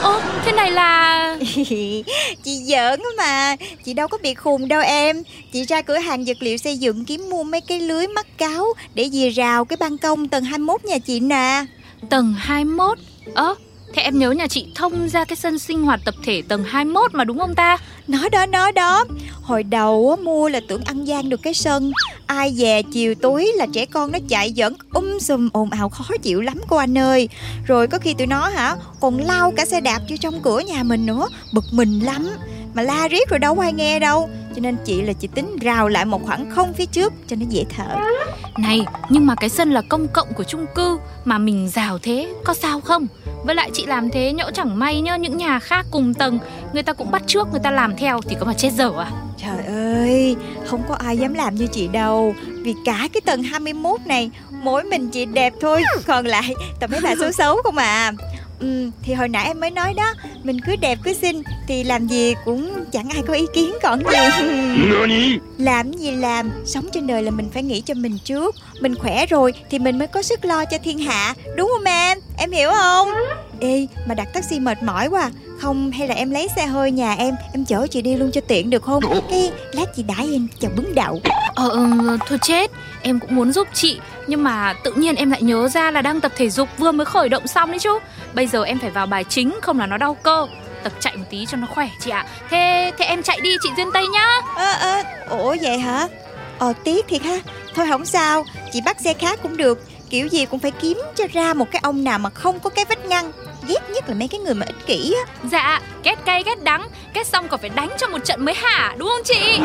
Ơ 0.01 0.21
thế 0.45 0.53
này 0.53 0.71
là 0.71 1.39
Chị 2.45 2.57
giỡn 2.65 3.01
mà. 3.19 3.57
Chị 3.85 3.95
đâu 3.95 4.09
có 4.09 4.19
bị 4.23 4.35
khùng 4.35 4.69
đâu 4.69 4.83
em. 4.83 5.23
Chị 5.53 5.65
ra 5.65 5.83
cửa 5.83 5.99
hàng 5.99 6.25
vật 6.25 6.37
liệu 6.41 6.57
xây 6.57 6.79
dựng 6.79 7.05
kiếm 7.05 7.31
mua 7.31 7.43
mấy 7.43 7.61
cái 7.61 7.81
lưới 7.81 8.07
mắc 8.07 8.27
cáo 8.39 8.67
Để 8.95 9.11
dì 9.11 9.29
rào 9.29 9.65
cái 9.65 9.77
ban 9.81 9.99
công 9.99 10.29
tầng 10.29 10.45
21 10.45 10.85
nhà 10.85 10.99
chị 10.99 11.21
nè. 11.21 11.65
Tầng 12.11 12.35
21 12.39 12.99
Ơ 13.35 13.55
Thế 13.95 14.03
em 14.03 14.19
nhớ 14.19 14.31
nhà 14.31 14.47
chị 14.47 14.67
thông 14.75 15.09
ra 15.09 15.25
cái 15.25 15.37
sân 15.37 15.59
sinh 15.59 15.83
hoạt 15.83 16.01
tập 16.05 16.15
thể 16.25 16.43
tầng 16.49 16.65
21 16.65 17.15
mà 17.15 17.25
đúng 17.25 17.39
không 17.39 17.55
ta? 17.55 17.79
nói 18.09 18.31
đó, 18.31 18.47
nói 18.47 18.73
đó. 18.73 19.05
Hồi 19.43 19.63
đầu 19.63 20.17
á, 20.19 20.23
mua 20.25 20.49
là 20.49 20.61
tưởng 20.69 20.85
ăn 20.85 21.05
gian 21.05 21.29
được 21.29 21.43
cái 21.43 21.55
sân. 21.55 21.93
Ai 22.27 22.55
về 22.57 22.83
chiều 22.83 23.15
tối 23.15 23.53
là 23.55 23.67
trẻ 23.73 23.87
con 23.87 24.13
nó 24.13 24.19
chạy 24.29 24.53
dẫn 24.53 24.75
um 24.93 25.19
sùm 25.19 25.49
ồn 25.53 25.71
ào 25.71 25.89
khó 25.89 26.05
chịu 26.23 26.41
lắm 26.41 26.61
cô 26.69 26.77
anh 26.77 26.99
ơi. 26.99 27.29
Rồi 27.67 27.87
có 27.87 27.99
khi 27.99 28.15
tụi 28.15 28.27
nó 28.27 28.49
hả 28.49 28.77
Còn 29.01 29.19
lau 29.19 29.53
cả 29.57 29.65
xe 29.65 29.81
đạp 29.81 30.01
vô 30.11 30.17
trong 30.21 30.41
cửa 30.43 30.61
nhà 30.61 30.83
mình 30.83 31.07
nữa. 31.07 31.29
Bực 31.53 31.65
mình 31.71 32.01
lắm. 32.01 32.31
Mà 32.75 32.83
la 32.83 33.09
riết 33.09 33.29
rồi 33.29 33.39
đâu 33.39 33.55
có 33.55 33.63
ai 33.63 33.73
nghe 33.73 33.99
đâu. 33.99 34.29
Cho 34.55 34.61
nên 34.61 34.77
chị 34.85 35.03
là 35.03 35.13
chị 35.13 35.29
tính 35.35 35.57
rào 35.61 35.89
lại 35.89 36.05
một 36.05 36.23
khoảng 36.27 36.51
không 36.51 36.73
phía 36.73 36.87
trước 36.87 37.13
cho 37.27 37.37
nó 37.37 37.47
dễ 37.49 37.65
thở. 37.77 37.97
Này, 38.59 38.81
nhưng 39.09 39.27
mà 39.27 39.35
cái 39.35 39.51
sân 39.51 39.73
là 39.73 39.83
công 39.89 40.09
cộng 40.09 40.29
của 40.35 40.45
chung 40.45 40.67
cư 40.75 40.99
Mà 41.25 41.39
mình 41.39 41.69
rào 41.69 41.99
thế, 41.99 42.35
có 42.45 42.55
sao 42.55 42.81
không? 42.81 43.07
Với 43.45 43.55
lại 43.55 43.71
chị 43.73 43.87
làm 43.87 44.11
thế 44.11 44.33
nhỡ 44.33 44.51
chẳng 44.55 44.79
may 44.79 45.01
nhá 45.01 45.17
Những 45.17 45.37
nhà 45.37 45.59
khác 45.59 45.87
cùng 45.91 46.15
tầng 46.15 46.39
Người 46.73 46.83
ta 46.83 46.93
cũng 46.93 47.11
bắt 47.11 47.23
trước 47.27 47.49
người 47.51 47.61
ta 47.63 47.71
làm 47.71 47.97
theo 47.97 48.21
Thì 48.29 48.37
có 48.41 48.47
mà 48.47 48.55
chết 48.55 48.73
dở 48.73 48.93
à? 48.99 49.11
Trời 49.43 49.67
ơi, 49.67 50.37
không 50.67 50.83
có 50.89 50.95
ai 50.95 51.19
dám 51.19 51.35
làm 51.35 51.55
như 51.55 51.67
chị 51.67 51.89
đâu. 51.89 52.35
Vì 52.49 52.75
cả 52.85 53.09
cái 53.13 53.21
tầng 53.21 53.43
21 53.43 54.01
này 54.07 54.31
Mỗi 54.51 54.85
mình 54.85 55.11
chị 55.11 55.25
đẹp 55.27 55.53
thôi 55.61 55.83
Còn 56.07 56.27
lại 56.27 56.55
toàn 56.81 56.91
mấy 56.91 57.01
bà 57.03 57.15
xấu 57.21 57.33
xấu 57.33 57.57
không 57.63 57.77
à 57.77 58.13
Ừ, 58.65 58.91
thì 59.03 59.15
hồi 59.15 59.29
nãy 59.29 59.47
em 59.47 59.61
mới 59.61 59.71
nói 59.71 59.95
đó 59.95 60.15
Mình 60.43 60.61
cứ 60.61 60.77
đẹp 60.77 60.99
cứ 61.05 61.13
xinh 61.13 61.43
Thì 61.69 61.85
làm 61.85 62.07
gì 62.07 62.35
cũng 62.45 62.85
chẳng 62.93 63.09
ai 63.09 63.23
có 63.27 63.35
ý 63.35 63.47
kiến 63.55 63.75
còn 63.83 63.99
gì 63.99 65.39
Làm 65.59 65.93
gì 65.93 66.11
làm 66.11 66.51
Sống 66.67 66.89
trên 66.93 67.07
đời 67.07 67.23
là 67.23 67.31
mình 67.31 67.49
phải 67.55 67.63
nghĩ 67.63 67.81
cho 67.81 67.95
mình 67.95 68.19
trước 68.25 68.55
Mình 68.81 68.95
khỏe 68.95 69.27
rồi 69.27 69.53
thì 69.71 69.79
mình 69.79 69.99
mới 69.99 70.09
có 70.09 70.23
sức 70.23 70.45
lo 70.45 70.65
cho 70.65 70.79
thiên 70.85 70.99
hạ 70.99 71.35
Đúng 71.57 71.71
không 71.77 71.85
em? 71.85 72.19
Em 72.39 72.51
hiểu 72.51 72.71
không? 72.71 73.09
Ê, 73.61 73.87
mà 74.07 74.15
đặt 74.15 74.29
taxi 74.35 74.61
mệt 74.61 74.83
mỏi 74.83 75.09
quá 75.09 75.21
à. 75.23 75.31
Không, 75.61 75.91
hay 75.91 76.09
là 76.09 76.15
em 76.15 76.31
lấy 76.31 76.49
xe 76.57 76.67
hơi 76.67 76.91
nhà 76.91 77.15
em 77.15 77.35
Em 77.53 77.65
chở 77.65 77.87
chị 77.91 78.03
đi 78.03 78.17
luôn 78.17 78.31
cho 78.33 78.41
tiện 78.41 78.71
được 78.71 78.83
không? 78.83 79.03
Cái 79.31 79.51
lát 79.73 79.87
chị 79.97 80.03
đãi 80.03 80.29
em 80.33 80.49
chào 80.61 80.71
bứng 80.77 80.95
đậu 80.95 81.21
Ờ, 81.55 81.69
ừ, 81.69 81.87
thôi 82.29 82.39
chết 82.43 82.71
Em 83.03 83.21
cũng 83.21 83.35
muốn 83.35 83.53
giúp 83.53 83.69
chị 83.75 83.99
Nhưng 84.27 84.43
mà 84.45 84.75
tự 84.85 84.93
nhiên 84.93 85.17
em 85.17 85.31
lại 85.31 85.43
nhớ 85.43 85.69
ra 85.69 85.91
là 85.91 86.03
đang 86.03 86.21
tập 86.21 86.33
thể 86.37 86.51
dục 86.51 86.69
Vừa 86.79 86.93
mới 86.93 87.05
khởi 87.05 87.29
động 87.29 87.47
xong 87.47 87.71
đấy 87.71 87.79
chứ 87.79 87.99
Bây 88.35 88.47
giờ 88.47 88.65
em 88.65 88.79
phải 88.79 88.91
vào 88.91 89.07
bài 89.07 89.25
chính 89.25 89.59
Không 89.63 89.79
là 89.79 89.87
nó 89.87 89.97
đau 89.97 90.15
cơ. 90.15 90.47
Tập 90.83 90.93
chạy 91.01 91.17
một 91.17 91.25
tí 91.31 91.47
cho 91.47 91.57
nó 91.57 91.67
khỏe 91.75 91.89
chị 92.01 92.11
ạ. 92.11 92.27
Thế 92.51 92.93
thế 92.99 93.05
em 93.05 93.23
chạy 93.23 93.41
đi 93.41 93.57
chị 93.63 93.69
Duyên 93.77 93.91
Tây 93.95 94.07
nhá. 94.09 94.41
Ơ, 94.57 94.73
ơ, 94.73 95.03
ủa 95.29 95.57
vậy 95.63 95.79
hả? 95.79 96.09
Ờ, 96.59 96.73
tiếc 96.85 97.09
thiệt 97.09 97.23
ha. 97.23 97.39
Thôi 97.75 97.87
không 97.89 98.05
sao, 98.05 98.45
chị 98.73 98.81
bắt 98.85 99.01
xe 99.01 99.15
khác 99.15 99.39
cũng 99.43 99.57
được. 99.57 99.85
Kiểu 100.11 100.27
gì 100.27 100.47
cũng 100.47 100.61
phải 100.61 100.71
kiếm 100.71 101.03
cho 101.15 101.25
ra 101.33 101.55
một 101.55 101.71
cái 101.71 101.81
ông 101.83 102.05
nào 102.05 102.19
mà 102.19 102.31
không 102.31 102.61
có 102.61 102.71
cái 102.71 102.85
vách 102.85 103.05
ngăn. 103.05 103.33
Ghét 103.69 103.91
nhất 103.91 104.09
là 104.09 104.15
mấy 104.15 104.29
cái 104.29 104.41
người 104.41 104.55
mà 104.55 104.67
ích 104.67 104.87
kỷ 104.87 105.15
á. 105.27 105.33
Dạ, 105.51 105.81
ghét 106.05 106.25
cay 106.25 106.43
ghét 106.43 106.63
đắng. 106.63 106.89
Ghét 107.15 107.27
xong 107.27 107.49
còn 107.49 107.61
phải 107.61 107.71
đánh 107.71 107.91
cho 107.99 108.09
một 108.09 108.25
trận 108.25 108.45
mới 108.45 108.55
hả 108.55 108.95
Đúng 108.99 109.09
không 109.09 109.25
chị? 109.25 109.59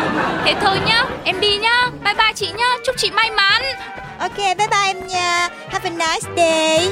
Thế 0.45 0.55
thôi 0.61 0.77
nhá, 0.87 1.05
em 1.23 1.39
đi 1.39 1.57
nhá. 1.57 1.89
Bye 2.03 2.13
bye 2.13 2.33
chị 2.35 2.47
nhá, 2.57 2.77
chúc 2.85 2.95
chị 2.97 3.11
may 3.11 3.31
mắn. 3.31 3.61
Ok, 4.19 4.37
bye 4.37 4.55
bye 4.55 4.85
em 4.85 5.07
nha. 5.07 5.49
Have 5.69 5.89
a 5.89 6.13
nice 6.13 6.29
day 6.37 6.91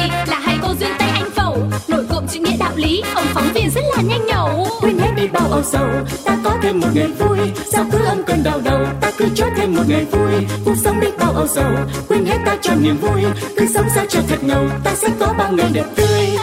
chữ 2.31 2.39
nghĩa 2.39 2.57
đạo 2.57 2.71
lý, 2.75 3.03
ông 3.15 3.25
phóng 3.33 3.53
viên 3.53 3.69
rất 3.69 3.81
là 3.95 4.01
nhanh 4.01 4.25
nhẩu. 4.25 4.67
Quên 4.81 4.97
hết 4.97 5.11
đi 5.15 5.27
bao 5.27 5.47
âu 5.51 5.63
sầu 5.63 5.87
ta 6.25 6.37
có 6.43 6.57
thêm 6.61 6.79
một 6.79 6.87
ngày 6.93 7.07
vui. 7.07 7.37
Sao 7.71 7.85
cứ 7.91 7.97
âm 8.05 8.23
cơn 8.23 8.43
đau 8.43 8.61
đầu 8.61 8.85
ta 9.01 9.11
cứ 9.17 9.27
cho 9.35 9.45
thêm 9.57 9.75
một 9.75 9.83
ngày 9.87 10.05
vui. 10.05 10.33
Cuộc 10.65 10.75
sống 10.77 10.99
đi 10.99 11.07
bao 11.19 11.31
âu 11.31 11.47
sầu 11.47 11.71
quên 12.07 12.25
hết 12.25 12.37
ta 12.45 12.57
cho 12.61 12.73
niềm 12.75 12.97
vui. 12.97 13.21
Cứ 13.57 13.65
sống 13.73 13.85
sao 13.95 14.05
cho 14.09 14.19
thật 14.27 14.43
ngầu 14.43 14.69
ta 14.83 14.95
sẽ 14.95 15.09
có 15.19 15.33
bao 15.37 15.51
ngày 15.51 15.69
đẹp 15.73 15.85
tươi. 15.95 16.07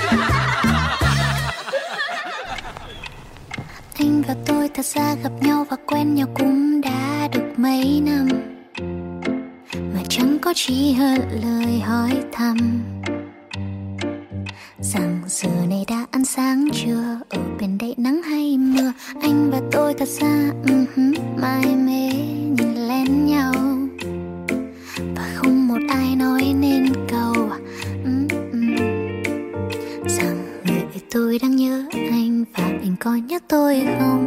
Anh 3.99 4.23
và 4.29 4.35
tôi 4.47 4.69
thật 4.75 4.87
ra 4.87 5.15
gặp 5.23 5.33
nhau 5.41 5.67
và 5.71 5.77
quen 5.87 6.15
nhau 6.15 6.27
cũng 6.35 6.81
đã 6.81 7.29
được 7.33 7.53
mấy 7.57 8.03
năm. 8.05 8.29
Mà 9.75 10.01
chẳng 10.09 10.39
có 10.43 10.53
chi 10.57 10.93
hơn 10.93 11.21
lời 11.43 11.81
hỏi 11.81 12.11
thăm. 12.33 12.57
Rằng 14.81 15.21
giờ 15.27 15.49
này 15.69 15.85
đã 15.89 16.07
ăn 16.11 16.25
sáng 16.25 16.69
chưa? 16.73 17.21
Ở 17.29 17.39
bên 17.61 17.79
đây 17.79 17.95
nắng 17.97 18.23
hay 18.23 18.59
mưa? 18.59 18.93
Anh 19.23 19.51
và 19.51 19.61
tôi 19.73 19.95
thật 19.95 20.09
ra 20.09 20.51
uh-huh, 20.65 21.15
mải 21.41 21.77
mê 21.77 22.11
nhìn 22.59 22.75
lén 22.75 23.27
nhau. 23.27 23.53
Và 25.17 25.33
không 25.35 25.69
một 25.69 25.79
ai 25.89 26.17
nói 26.17 26.55
nên 26.61 26.93
câu 27.09 27.35
uh-uh. 28.05 28.77
Rằng 30.09 30.61
người 30.67 31.03
tôi 31.11 31.39
đang 31.43 31.57
nhớ 31.57 31.85
anh 31.93 32.45
Và 32.57 32.65
anh 32.65 32.97
có 33.01 33.15
nhớ 33.15 33.39
tôi 33.49 33.87
không? 33.99 34.18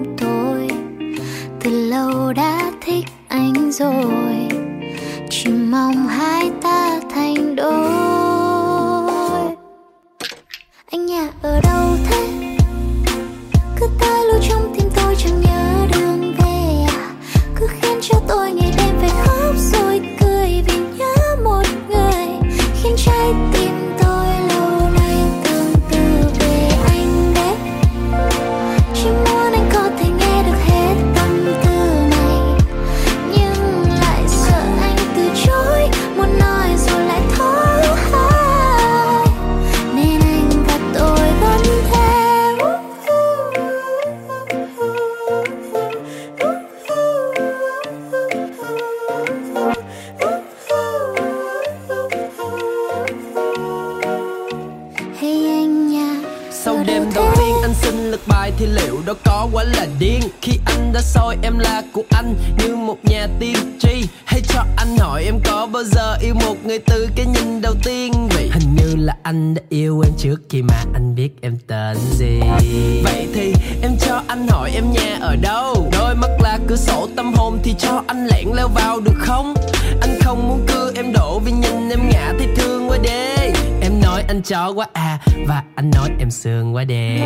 Quá 86.72 86.84
đê. 86.84 87.20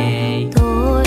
Thôi. 0.55 1.03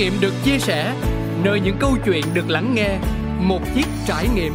Nghiệm 0.00 0.20
được 0.20 0.32
chia 0.44 0.58
sẻ, 0.58 0.94
Nơi 1.44 1.60
những 1.60 1.76
câu 1.80 1.96
chuyện 2.04 2.24
được 2.34 2.50
lắng 2.50 2.74
nghe, 2.74 2.96
Một 3.40 3.60
chiếc 3.74 3.86
trải 4.06 4.28
nghiệm 4.34 4.52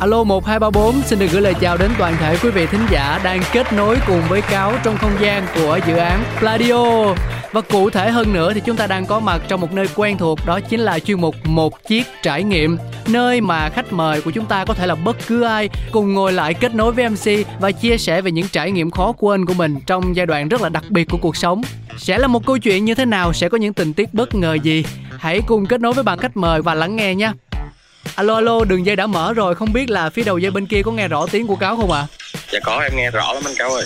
Alo 0.00 0.24
1234 0.24 1.02
xin 1.02 1.18
được 1.18 1.26
gửi 1.32 1.42
lời 1.42 1.54
chào 1.60 1.76
đến 1.76 1.90
toàn 1.98 2.14
thể 2.20 2.36
quý 2.42 2.50
vị 2.50 2.66
thính 2.66 2.86
giả 2.90 3.20
đang 3.24 3.42
kết 3.52 3.72
nối 3.72 3.96
cùng 4.06 4.22
với 4.28 4.42
Cáo 4.42 4.72
trong 4.84 4.96
không 4.96 5.16
gian 5.20 5.46
của 5.54 5.78
dự 5.86 5.96
án 5.96 6.24
Pladio. 6.38 7.14
Và 7.52 7.60
cụ 7.60 7.90
thể 7.90 8.10
hơn 8.10 8.32
nữa 8.32 8.52
thì 8.54 8.60
chúng 8.64 8.76
ta 8.76 8.86
đang 8.86 9.06
có 9.06 9.20
mặt 9.20 9.42
trong 9.48 9.60
một 9.60 9.72
nơi 9.72 9.86
quen 9.96 10.18
thuộc 10.18 10.38
đó 10.46 10.60
chính 10.60 10.80
là 10.80 10.98
chuyên 10.98 11.20
mục 11.20 11.34
Một 11.44 11.88
Chiếc 11.88 12.06
Trải 12.22 12.44
Nghiệm 12.44 12.78
Nơi 13.06 13.40
mà 13.40 13.68
khách 13.68 13.92
mời 13.92 14.20
của 14.20 14.30
chúng 14.30 14.46
ta 14.46 14.64
có 14.64 14.74
thể 14.74 14.86
là 14.86 14.94
bất 14.94 15.16
cứ 15.26 15.42
ai 15.42 15.68
cùng 15.92 16.14
ngồi 16.14 16.32
lại 16.32 16.54
kết 16.54 16.74
nối 16.74 16.92
với 16.92 17.08
MC 17.08 17.46
và 17.60 17.72
chia 17.72 17.98
sẻ 17.98 18.20
về 18.20 18.30
những 18.30 18.48
trải 18.48 18.70
nghiệm 18.70 18.90
khó 18.90 19.12
quên 19.18 19.46
của 19.46 19.54
mình 19.54 19.76
trong 19.86 20.16
giai 20.16 20.26
đoạn 20.26 20.48
rất 20.48 20.60
là 20.62 20.68
đặc 20.68 20.84
biệt 20.88 21.04
của 21.10 21.18
cuộc 21.18 21.36
sống. 21.36 21.62
Sẽ 21.98 22.18
là 22.18 22.26
một 22.26 22.46
câu 22.46 22.58
chuyện 22.58 22.84
như 22.84 22.94
thế 22.94 23.04
nào, 23.04 23.32
sẽ 23.32 23.48
có 23.48 23.58
những 23.58 23.74
tình 23.74 23.92
tiết 23.94 24.14
bất 24.14 24.34
ngờ 24.34 24.54
gì? 24.62 24.84
Hãy 25.18 25.40
cùng 25.46 25.66
kết 25.66 25.80
nối 25.80 25.92
với 25.92 26.04
bạn 26.04 26.18
khách 26.18 26.36
mời 26.36 26.62
và 26.62 26.74
lắng 26.74 26.96
nghe 26.96 27.14
nha. 27.14 27.32
Alo 28.14 28.34
alo, 28.34 28.64
đường 28.64 28.86
dây 28.86 28.96
đã 28.96 29.06
mở 29.06 29.32
rồi, 29.32 29.54
không 29.54 29.72
biết 29.72 29.90
là 29.90 30.10
phía 30.10 30.24
đầu 30.24 30.38
dây 30.38 30.50
bên 30.50 30.66
kia 30.66 30.82
có 30.82 30.92
nghe 30.92 31.08
rõ 31.08 31.26
tiếng 31.26 31.46
của 31.46 31.56
cáo 31.56 31.76
không 31.76 31.92
ạ? 31.92 32.00
À? 32.00 32.06
Dạ 32.52 32.58
có 32.64 32.80
em 32.82 32.92
nghe 32.96 33.10
rõ 33.10 33.32
lắm 33.32 33.42
anh 33.46 33.54
Cáo 33.58 33.70
ơi 33.70 33.84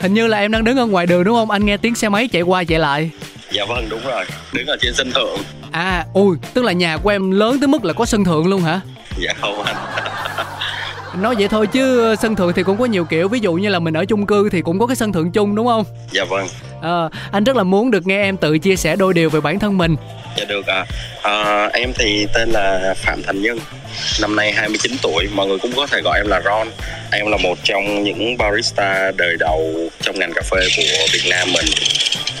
Hình 0.00 0.14
như 0.14 0.26
là 0.26 0.38
em 0.38 0.52
đang 0.52 0.64
đứng 0.64 0.76
ở 0.76 0.86
ngoài 0.86 1.06
đường 1.06 1.24
đúng 1.24 1.36
không? 1.36 1.50
Anh 1.50 1.66
nghe 1.66 1.76
tiếng 1.76 1.94
xe 1.94 2.08
máy 2.08 2.28
chạy 2.28 2.42
qua 2.42 2.64
chạy 2.64 2.78
lại. 2.78 3.10
Dạ 3.52 3.64
vâng 3.68 3.86
đúng 3.90 4.00
rồi 4.06 4.24
Đứng 4.52 4.66
ở 4.66 4.76
trên 4.80 4.94
sân 4.94 5.10
thượng 5.12 5.38
À, 5.72 6.04
ui, 6.12 6.36
tức 6.54 6.64
là 6.64 6.72
nhà 6.72 6.96
của 6.96 7.10
em 7.10 7.30
lớn 7.30 7.60
tới 7.60 7.68
mức 7.68 7.84
là 7.84 7.92
có 7.92 8.04
sân 8.04 8.24
thượng 8.24 8.46
luôn 8.46 8.60
hả? 8.62 8.80
Dạ 9.18 9.32
không 9.40 9.62
anh 9.62 9.76
Nói 11.22 11.34
vậy 11.38 11.48
thôi 11.48 11.66
chứ 11.66 12.14
sân 12.22 12.36
thượng 12.36 12.52
thì 12.52 12.62
cũng 12.62 12.78
có 12.78 12.84
nhiều 12.84 13.04
kiểu 13.04 13.28
Ví 13.28 13.38
dụ 13.40 13.52
như 13.52 13.68
là 13.68 13.78
mình 13.78 13.94
ở 13.94 14.04
chung 14.04 14.26
cư 14.26 14.48
thì 14.52 14.62
cũng 14.62 14.78
có 14.78 14.86
cái 14.86 14.96
sân 14.96 15.12
thượng 15.12 15.32
chung 15.32 15.54
đúng 15.54 15.66
không? 15.66 15.84
Dạ 16.10 16.24
vâng 16.24 16.46
à, 16.82 17.08
Anh 17.32 17.44
rất 17.44 17.56
là 17.56 17.62
muốn 17.62 17.90
được 17.90 18.06
nghe 18.06 18.22
em 18.22 18.36
tự 18.36 18.58
chia 18.58 18.76
sẻ 18.76 18.96
đôi 18.96 19.14
điều 19.14 19.30
về 19.30 19.40
bản 19.40 19.58
thân 19.58 19.78
mình 19.78 19.96
Dạ 20.36 20.44
được 20.44 20.66
ạ 20.66 20.84
à. 21.22 21.32
à, 21.44 21.70
Em 21.72 21.92
thì 21.94 22.26
tên 22.34 22.48
là 22.50 22.94
Phạm 22.96 23.22
Thành 23.22 23.42
Nhân 23.42 23.58
Năm 24.20 24.36
nay 24.36 24.52
29 24.52 24.92
tuổi 25.02 25.28
Mọi 25.32 25.46
người 25.46 25.58
cũng 25.58 25.72
có 25.76 25.86
thể 25.86 26.00
gọi 26.04 26.18
em 26.18 26.26
là 26.28 26.40
Ron. 26.44 26.68
Em 27.12 27.26
là 27.30 27.36
một 27.36 27.58
trong 27.64 28.04
những 28.04 28.36
barista 28.36 29.12
đời 29.16 29.36
đầu 29.38 29.90
Trong 30.00 30.18
ngành 30.18 30.32
cà 30.34 30.42
phê 30.50 30.60
của 30.76 31.06
Việt 31.12 31.22
Nam 31.30 31.52
mình. 31.52 31.66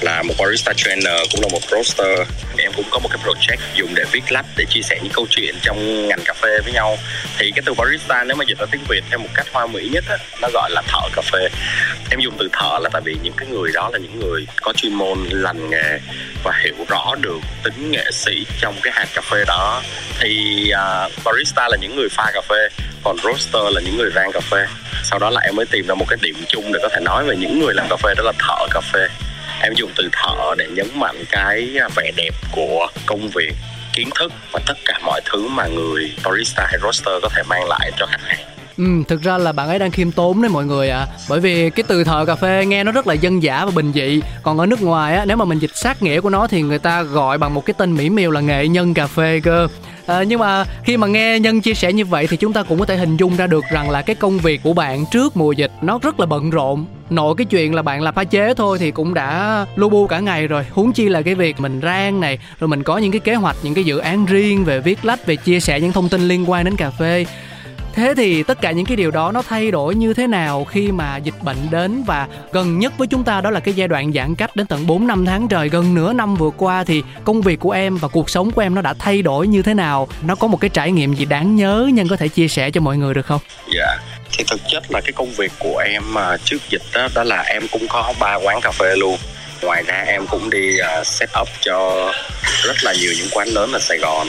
Là 0.00 0.22
một 0.22 0.34
barista 0.38 0.72
trainer 0.76 1.20
Cũng 1.32 1.40
là 1.40 1.48
một 1.52 1.62
roaster. 1.70 2.28
Em 2.58 2.72
cũng 2.76 2.84
có 2.90 2.98
một 2.98 3.08
cái 3.12 3.18
project 3.24 3.58
dùng 3.74 3.94
để 3.94 4.04
viết 4.12 4.32
lách 4.32 4.46
Để 4.56 4.64
chia 4.70 4.82
sẻ 4.82 4.98
những 5.02 5.12
câu 5.12 5.26
chuyện 5.30 5.54
trong 5.62 6.08
ngành 6.08 6.20
cà 6.24 6.32
phê 6.32 6.58
với 6.64 6.72
nhau. 6.72 6.96
Thì 7.38 7.50
cái 7.54 7.62
từ 7.66 7.74
barista 7.74 8.24
nếu 8.24 8.36
mà 8.36 8.44
dịch 8.48 8.58
ra 8.58 8.66
tiếng 8.70 8.84
Việt 8.88 9.04
Theo 9.10 9.18
một 9.18 9.28
cách 9.34 9.46
hoa 9.52 9.66
mỹ 9.66 9.88
nhất 9.92 10.04
á, 10.08 10.16
Nó 10.42 10.48
gọi 10.52 10.70
là 10.70 10.82
thợ 10.88 11.08
cà 11.16 11.22
phê. 11.22 11.48
Em 12.10 12.20
dùng 12.20 12.34
từ 12.38 12.48
thợ 12.52 12.78
là 12.82 12.90
tại 12.92 13.02
vì 13.04 13.16
những 13.22 13.34
cái 13.36 13.48
người 13.48 13.70
đó 13.74 13.90
là 13.92 13.98
những 13.98 14.20
người 14.20 14.46
Có 14.62 14.72
chuyên 14.72 14.94
môn 14.94 15.18
lành 15.30 15.70
nghề 15.70 15.98
Và 16.44 16.52
hiểu 16.64 16.84
rõ 16.88 17.14
được 17.20 17.38
tính 17.64 17.90
nghệ 17.90 18.04
sĩ 18.12 18.46
trong 18.60 18.74
cái 18.82 18.92
hạt 18.96 19.06
cà 19.14 19.20
phê 19.20 19.44
đó. 19.46 19.82
Thì 20.20 20.64
uh, 20.72 21.12
barista 21.24 21.43
Barista 21.44 21.68
là 21.68 21.76
những 21.76 21.96
người 21.96 22.08
pha 22.08 22.30
cà 22.34 22.40
phê 22.48 22.84
còn 23.02 23.16
roaster 23.18 23.62
là 23.74 23.80
những 23.80 23.96
người 23.96 24.10
rang 24.14 24.32
cà 24.32 24.40
phê. 24.40 24.66
Sau 25.02 25.18
đó 25.18 25.30
là 25.30 25.40
em 25.40 25.56
mới 25.56 25.66
tìm 25.66 25.86
ra 25.86 25.94
một 25.94 26.04
cái 26.08 26.18
điểm 26.22 26.34
chung 26.48 26.72
để 26.72 26.78
có 26.82 26.88
thể 26.88 27.00
nói 27.00 27.24
về 27.24 27.36
những 27.36 27.58
người 27.58 27.74
làm 27.74 27.86
cà 27.90 27.96
phê 27.96 28.14
đó 28.16 28.22
là 28.22 28.32
thợ 28.38 28.66
cà 28.70 28.80
phê. 28.80 29.08
Em 29.62 29.74
dùng 29.74 29.90
từ 29.96 30.08
thợ 30.12 30.54
để 30.58 30.66
nhấn 30.70 30.86
mạnh 30.94 31.24
cái 31.30 31.76
à, 31.80 31.88
vẻ 31.96 32.10
đẹp 32.16 32.30
của 32.52 32.88
công 33.06 33.28
việc 33.28 33.52
kiến 33.92 34.10
thức 34.14 34.32
và 34.52 34.60
tất 34.66 34.74
cả 34.84 34.98
mọi 35.04 35.20
thứ 35.24 35.48
mà 35.48 35.66
người 35.66 36.12
barista 36.24 36.66
hay 36.66 36.78
roaster 36.82 37.14
có 37.22 37.28
thể 37.36 37.42
mang 37.48 37.68
lại 37.68 37.90
cho 37.98 38.06
khách 38.06 38.22
hàng. 38.22 38.44
Ừ, 38.78 38.84
thực 39.08 39.22
ra 39.22 39.38
là 39.38 39.52
bạn 39.52 39.68
ấy 39.68 39.78
đang 39.78 39.90
khiêm 39.90 40.12
tốn 40.12 40.42
đấy 40.42 40.48
mọi 40.48 40.64
người 40.64 40.90
ạ. 40.90 40.98
À. 40.98 41.06
Bởi 41.28 41.40
vì 41.40 41.70
cái 41.70 41.84
từ 41.88 42.04
thợ 42.04 42.24
cà 42.26 42.34
phê 42.34 42.64
nghe 42.66 42.84
nó 42.84 42.92
rất 42.92 43.06
là 43.06 43.14
dân 43.14 43.42
dã 43.42 43.64
và 43.64 43.70
bình 43.74 43.92
dị. 43.92 44.20
Còn 44.42 44.58
ở 44.58 44.66
nước 44.66 44.82
ngoài 44.82 45.16
á, 45.16 45.24
nếu 45.24 45.36
mà 45.36 45.44
mình 45.44 45.58
dịch 45.58 45.76
sát 45.76 46.02
nghĩa 46.02 46.20
của 46.20 46.30
nó 46.30 46.46
thì 46.46 46.62
người 46.62 46.78
ta 46.78 47.02
gọi 47.02 47.38
bằng 47.38 47.54
một 47.54 47.66
cái 47.66 47.74
tên 47.78 47.94
mỹ 47.94 48.10
miều 48.10 48.30
là 48.30 48.40
nghệ 48.40 48.68
nhân 48.68 48.94
cà 48.94 49.06
phê 49.06 49.40
cơ 49.44 49.68
à, 50.06 50.22
nhưng 50.22 50.40
mà 50.40 50.64
khi 50.84 50.96
mà 50.96 51.06
nghe 51.06 51.38
nhân 51.40 51.60
chia 51.60 51.74
sẻ 51.74 51.92
như 51.92 52.04
vậy 52.04 52.26
thì 52.26 52.36
chúng 52.36 52.52
ta 52.52 52.62
cũng 52.62 52.78
có 52.78 52.86
thể 52.86 52.96
hình 52.96 53.16
dung 53.16 53.36
ra 53.36 53.46
được 53.46 53.64
rằng 53.72 53.90
là 53.90 54.02
cái 54.02 54.16
công 54.16 54.38
việc 54.38 54.62
của 54.62 54.72
bạn 54.72 55.04
trước 55.10 55.36
mùa 55.36 55.52
dịch 55.52 55.72
nó 55.82 55.98
rất 56.02 56.20
là 56.20 56.26
bận 56.26 56.50
rộn. 56.50 56.86
Nội 57.10 57.34
cái 57.38 57.44
chuyện 57.44 57.74
là 57.74 57.82
bạn 57.82 58.02
làm 58.02 58.14
pha 58.14 58.24
chế 58.24 58.54
thôi 58.54 58.78
thì 58.78 58.90
cũng 58.90 59.14
đã 59.14 59.66
lu 59.76 59.88
bu 59.88 60.06
cả 60.06 60.20
ngày 60.20 60.46
rồi. 60.46 60.66
Huống 60.70 60.92
chi 60.92 61.08
là 61.08 61.22
cái 61.22 61.34
việc 61.34 61.60
mình 61.60 61.80
rang 61.82 62.20
này 62.20 62.38
rồi 62.60 62.68
mình 62.68 62.82
có 62.82 62.98
những 62.98 63.12
cái 63.12 63.20
kế 63.20 63.34
hoạch 63.34 63.56
những 63.62 63.74
cái 63.74 63.84
dự 63.84 63.98
án 63.98 64.26
riêng 64.26 64.64
về 64.64 64.80
viết 64.80 65.04
lách 65.04 65.26
về 65.26 65.36
chia 65.36 65.60
sẻ 65.60 65.80
những 65.80 65.92
thông 65.92 66.08
tin 66.08 66.28
liên 66.28 66.50
quan 66.50 66.64
đến 66.64 66.76
cà 66.76 66.90
phê. 66.90 67.26
Thế 67.94 68.14
thì 68.16 68.42
tất 68.42 68.60
cả 68.60 68.70
những 68.70 68.86
cái 68.86 68.96
điều 68.96 69.10
đó 69.10 69.32
nó 69.32 69.42
thay 69.42 69.70
đổi 69.70 69.94
như 69.94 70.14
thế 70.14 70.26
nào 70.26 70.64
khi 70.64 70.92
mà 70.92 71.16
dịch 71.16 71.34
bệnh 71.42 71.56
đến 71.70 72.02
và 72.06 72.28
gần 72.52 72.78
nhất 72.78 72.92
với 72.98 73.06
chúng 73.06 73.24
ta 73.24 73.40
đó 73.40 73.50
là 73.50 73.60
cái 73.60 73.74
giai 73.74 73.88
đoạn 73.88 74.12
giãn 74.12 74.34
cách 74.34 74.56
đến 74.56 74.66
tận 74.66 74.86
4 74.86 75.06
năm 75.06 75.26
tháng 75.26 75.48
trời 75.48 75.68
gần 75.68 75.94
nửa 75.94 76.12
năm 76.12 76.34
vừa 76.34 76.50
qua 76.50 76.84
thì 76.84 77.02
công 77.24 77.42
việc 77.42 77.60
của 77.60 77.70
em 77.70 77.96
và 77.96 78.08
cuộc 78.08 78.30
sống 78.30 78.50
của 78.50 78.62
em 78.62 78.74
nó 78.74 78.82
đã 78.82 78.94
thay 78.98 79.22
đổi 79.22 79.46
như 79.46 79.62
thế 79.62 79.74
nào? 79.74 80.08
Nó 80.22 80.34
có 80.34 80.46
một 80.46 80.60
cái 80.60 80.70
trải 80.70 80.92
nghiệm 80.92 81.14
gì 81.14 81.24
đáng 81.24 81.56
nhớ 81.56 81.90
nhân 81.92 82.08
có 82.08 82.16
thể 82.16 82.28
chia 82.28 82.48
sẻ 82.48 82.70
cho 82.70 82.80
mọi 82.80 82.96
người 82.96 83.14
được 83.14 83.26
không? 83.26 83.40
Dạ. 83.74 83.96
Thì 84.38 84.44
thực 84.50 84.60
chất 84.70 84.90
là 84.90 85.00
cái 85.00 85.12
công 85.12 85.30
việc 85.30 85.52
của 85.58 85.82
em 85.86 86.02
mà 86.14 86.36
trước 86.44 86.58
dịch 86.70 86.82
đó 86.94 87.08
đó 87.14 87.24
là 87.24 87.42
em 87.42 87.62
cũng 87.70 87.88
có 87.88 88.14
ba 88.20 88.34
quán 88.34 88.60
cà 88.60 88.70
phê 88.70 88.96
luôn 88.96 89.16
ngoài 89.62 89.82
ra 89.86 90.04
em 90.06 90.26
cũng 90.26 90.50
đi 90.50 90.76
uh, 91.00 91.06
set 91.06 91.30
up 91.40 91.48
cho 91.60 92.10
rất 92.62 92.76
là 92.82 92.92
nhiều 92.92 93.12
những 93.18 93.28
quán 93.32 93.48
lớn 93.48 93.72
ở 93.72 93.78
Sài 93.78 93.98
Gòn 93.98 94.28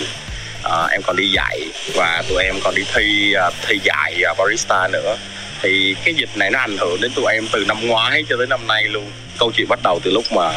uh, 0.65 0.91
em 0.91 1.01
còn 1.01 1.15
đi 1.15 1.31
dạy 1.31 1.59
và 1.95 2.23
tụi 2.29 2.43
em 2.43 2.55
còn 2.63 2.75
đi 2.75 2.83
thi 2.93 3.33
uh, 3.47 3.53
thi 3.67 3.79
dạy 3.83 4.23
uh, 4.31 4.37
barista 4.37 4.87
nữa 4.87 5.17
thì 5.61 5.95
cái 6.05 6.13
dịch 6.13 6.29
này 6.35 6.49
nó 6.51 6.59
ảnh 6.59 6.77
hưởng 6.77 7.01
đến 7.01 7.11
tụi 7.15 7.33
em 7.33 7.47
từ 7.51 7.65
năm 7.67 7.87
ngoái 7.87 8.23
cho 8.29 8.35
tới 8.37 8.47
năm 8.47 8.67
nay 8.67 8.83
luôn 8.83 9.11
câu 9.39 9.51
chuyện 9.55 9.67
bắt 9.69 9.79
đầu 9.83 9.99
từ 10.03 10.11
lúc 10.11 10.23
mà 10.31 10.51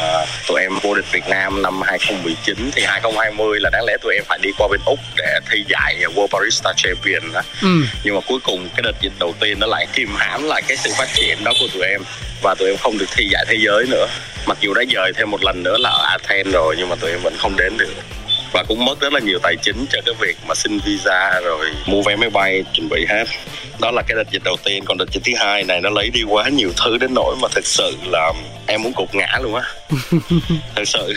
tụi 0.47 0.61
em 0.61 0.71
vô 0.81 0.93
địch 0.93 1.05
Việt 1.11 1.27
Nam 1.27 1.61
năm 1.61 1.81
2019 1.81 2.71
thì 2.75 2.83
2020 2.83 3.59
là 3.59 3.69
đáng 3.69 3.85
lẽ 3.85 3.97
tụi 4.01 4.13
em 4.15 4.23
phải 4.27 4.39
đi 4.41 4.49
qua 4.57 4.67
bên 4.71 4.79
Úc 4.85 4.99
để 5.17 5.39
thi 5.51 5.65
giải 5.67 5.95
World 6.15 6.27
Barista 6.31 6.73
Champion 6.77 7.31
đó. 7.33 7.41
Ừ. 7.61 7.69
Nhưng 8.03 8.15
mà 8.15 8.21
cuối 8.27 8.39
cùng 8.43 8.69
cái 8.69 8.81
đợt 8.83 9.01
dịch 9.01 9.13
đầu 9.19 9.33
tiên 9.39 9.59
nó 9.59 9.67
lại 9.67 9.87
kìm 9.93 10.09
hãm 10.17 10.43
lại 10.43 10.61
cái 10.67 10.77
sự 10.77 10.89
phát 10.97 11.07
triển 11.13 11.43
đó 11.43 11.51
của 11.59 11.67
tụi 11.73 11.83
em 11.83 12.01
và 12.41 12.55
tụi 12.55 12.69
em 12.69 12.77
không 12.77 12.97
được 12.97 13.09
thi 13.15 13.27
giải 13.31 13.45
thế 13.47 13.55
giới 13.65 13.85
nữa. 13.89 14.07
Mặc 14.47 14.57
dù 14.61 14.73
đã 14.73 14.83
dời 14.93 15.11
thêm 15.15 15.31
một 15.31 15.43
lần 15.43 15.63
nữa 15.63 15.77
là 15.79 15.89
ở 15.89 16.03
Athens 16.03 16.53
rồi 16.53 16.75
nhưng 16.77 16.89
mà 16.89 16.95
tụi 16.95 17.11
em 17.11 17.19
vẫn 17.23 17.35
không 17.37 17.55
đến 17.57 17.77
được 17.77 17.93
và 18.53 18.63
cũng 18.67 18.85
mất 18.85 18.99
rất 18.99 19.13
là 19.13 19.19
nhiều 19.19 19.39
tài 19.43 19.55
chính 19.55 19.85
cho 19.89 19.99
cái 20.05 20.15
việc 20.19 20.37
mà 20.47 20.55
xin 20.55 20.79
visa 20.85 21.39
rồi 21.43 21.65
mua 21.85 22.01
vé 22.01 22.15
máy 22.15 22.29
bay 22.29 22.63
chuẩn 22.73 22.89
bị 22.89 23.05
hết. 23.09 23.23
Đó 23.81 23.91
là 23.91 24.01
cái 24.07 24.15
đợt 24.15 24.31
dịch 24.31 24.43
đầu 24.43 24.55
tiên. 24.63 24.83
Còn 24.85 24.97
đợt 24.97 25.11
dịch 25.11 25.21
thứ 25.25 25.31
hai 25.37 25.63
này 25.63 25.81
nó 25.81 25.89
lấy 25.89 26.09
đi 26.09 26.23
quá 26.23 26.49
nhiều 26.49 26.71
thứ 26.85 26.97
đến 26.97 27.13
nỗi 27.13 27.35
mà 27.41 27.47
thực 27.55 27.65
sự 27.65 27.95
là 28.05 28.33
em 28.67 28.83
muốn 28.83 28.93
cục 28.93 29.15
ngã 29.15 29.39
luôn 29.41 29.55
á. 29.55 29.63
Thật 30.75 30.83
sự. 30.85 31.13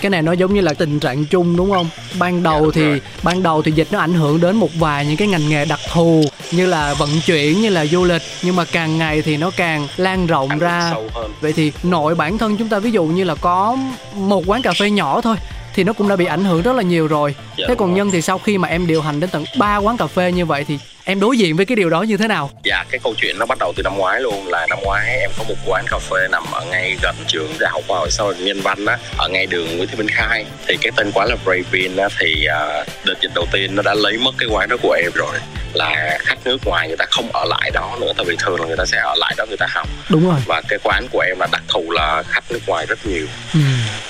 Cái 0.00 0.10
này 0.10 0.22
nó 0.22 0.32
giống 0.32 0.54
như 0.54 0.60
là 0.60 0.74
tình 0.74 1.00
trạng 1.00 1.24
chung 1.24 1.56
đúng 1.56 1.72
không? 1.72 1.88
Ban 2.18 2.42
đầu 2.42 2.64
dạ, 2.64 2.70
thì 2.74 2.82
rồi. 2.82 3.00
ban 3.22 3.42
đầu 3.42 3.62
thì 3.62 3.72
dịch 3.72 3.88
nó 3.90 3.98
ảnh 3.98 4.14
hưởng 4.14 4.40
đến 4.40 4.56
một 4.56 4.70
vài 4.74 5.06
những 5.06 5.16
cái 5.16 5.28
ngành 5.28 5.48
nghề 5.48 5.64
đặc 5.64 5.80
thù 5.92 6.24
như 6.50 6.66
là 6.66 6.94
vận 6.94 7.10
chuyển 7.26 7.60
như 7.60 7.68
là 7.68 7.86
du 7.86 8.04
lịch. 8.04 8.22
Nhưng 8.42 8.56
mà 8.56 8.64
càng 8.64 8.98
ngày 8.98 9.22
thì 9.22 9.36
nó 9.36 9.50
càng 9.56 9.88
lan 9.96 10.26
rộng 10.26 10.48
Ăn 10.48 10.58
ra. 10.58 10.92
vậy 11.40 11.52
thì 11.52 11.72
nội 11.82 12.14
bản 12.14 12.38
thân 12.38 12.56
chúng 12.56 12.68
ta 12.68 12.78
ví 12.78 12.90
dụ 12.90 13.04
như 13.04 13.24
là 13.24 13.34
có 13.34 13.76
một 14.14 14.42
quán 14.46 14.62
cà 14.62 14.72
phê 14.72 14.90
nhỏ 14.90 15.20
thôi 15.20 15.36
thì 15.74 15.84
nó 15.84 15.92
cũng 15.92 16.08
đã 16.08 16.16
bị 16.16 16.24
ảnh 16.24 16.44
hưởng 16.44 16.62
rất 16.62 16.72
là 16.72 16.82
nhiều 16.82 17.06
rồi. 17.06 17.34
Dạ, 17.56 17.64
thế 17.68 17.74
còn 17.74 17.94
nhân 17.94 18.10
thì 18.10 18.22
sau 18.22 18.38
khi 18.38 18.58
mà 18.58 18.68
em 18.68 18.86
điều 18.86 19.02
hành 19.02 19.20
đến 19.20 19.30
tận 19.30 19.44
3 19.58 19.76
quán 19.76 19.96
cà 19.96 20.06
phê 20.06 20.32
như 20.32 20.46
vậy 20.46 20.64
thì 20.64 20.78
em 21.04 21.20
đối 21.20 21.38
diện 21.38 21.56
với 21.56 21.66
cái 21.66 21.76
điều 21.76 21.90
đó 21.90 22.02
như 22.02 22.16
thế 22.16 22.28
nào? 22.28 22.50
Dạ 22.64 22.84
cái 22.90 23.00
câu 23.04 23.14
chuyện 23.18 23.38
nó 23.38 23.46
bắt 23.46 23.58
đầu 23.58 23.72
từ 23.76 23.82
năm 23.82 23.96
ngoái 23.96 24.20
luôn 24.20 24.48
là 24.48 24.66
năm 24.66 24.78
ngoái 24.82 25.18
em 25.18 25.30
có 25.38 25.44
một 25.48 25.54
quán 25.66 25.84
cà 25.90 25.98
phê 25.98 26.28
nằm 26.30 26.42
ở 26.52 26.64
ngay 26.64 26.96
gần 27.02 27.14
trường 27.26 27.52
đại 27.60 27.70
học 27.70 27.82
khoa 27.88 27.98
học 27.98 28.08
xã 28.10 28.22
hội 28.22 28.34
nhân 28.38 28.60
văn 28.60 28.86
á 28.86 28.98
ở 29.18 29.28
ngay 29.28 29.46
đường 29.46 29.76
nguyễn 29.76 29.88
thị 29.88 29.96
minh 29.96 30.08
khai. 30.08 30.44
Thì 30.66 30.76
cái 30.80 30.92
tên 30.96 31.10
quán 31.14 31.28
là 31.28 31.36
Bravin 31.44 31.96
á 31.96 32.08
thì 32.18 32.46
uh, 32.46 32.86
đợt 33.04 33.14
dịch 33.20 33.30
đầu 33.34 33.46
tiên 33.52 33.74
nó 33.74 33.82
đã 33.82 33.94
lấy 33.94 34.18
mất 34.18 34.34
cái 34.38 34.48
quán 34.52 34.68
đó 34.68 34.76
của 34.82 34.92
em 34.92 35.10
rồi. 35.14 35.36
Là 35.72 36.18
khách 36.20 36.38
nước 36.44 36.58
ngoài 36.64 36.88
người 36.88 36.96
ta 36.96 37.04
không 37.10 37.28
ở 37.32 37.44
lại 37.44 37.70
đó 37.74 37.96
nữa 38.00 38.12
tại 38.16 38.26
vì 38.28 38.36
thường 38.38 38.60
là 38.60 38.66
người 38.66 38.76
ta 38.76 38.84
sẽ 38.86 38.98
ở 38.98 39.14
lại 39.18 39.34
đó 39.36 39.46
người 39.48 39.56
ta 39.56 39.66
học. 39.70 39.88
Đúng 40.08 40.28
rồi. 40.28 40.40
Và 40.46 40.62
cái 40.68 40.78
quán 40.82 41.08
của 41.12 41.20
em 41.20 41.38
là 41.40 41.46
đặc 41.52 41.62
thù 41.68 41.90
là 41.90 42.22
khách 42.28 42.44
nước 42.50 42.60
ngoài 42.66 42.86
rất 42.86 43.06
nhiều. 43.06 43.26
Ừ. 43.54 43.60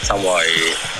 xong 0.02 0.22
rồi 0.24 0.46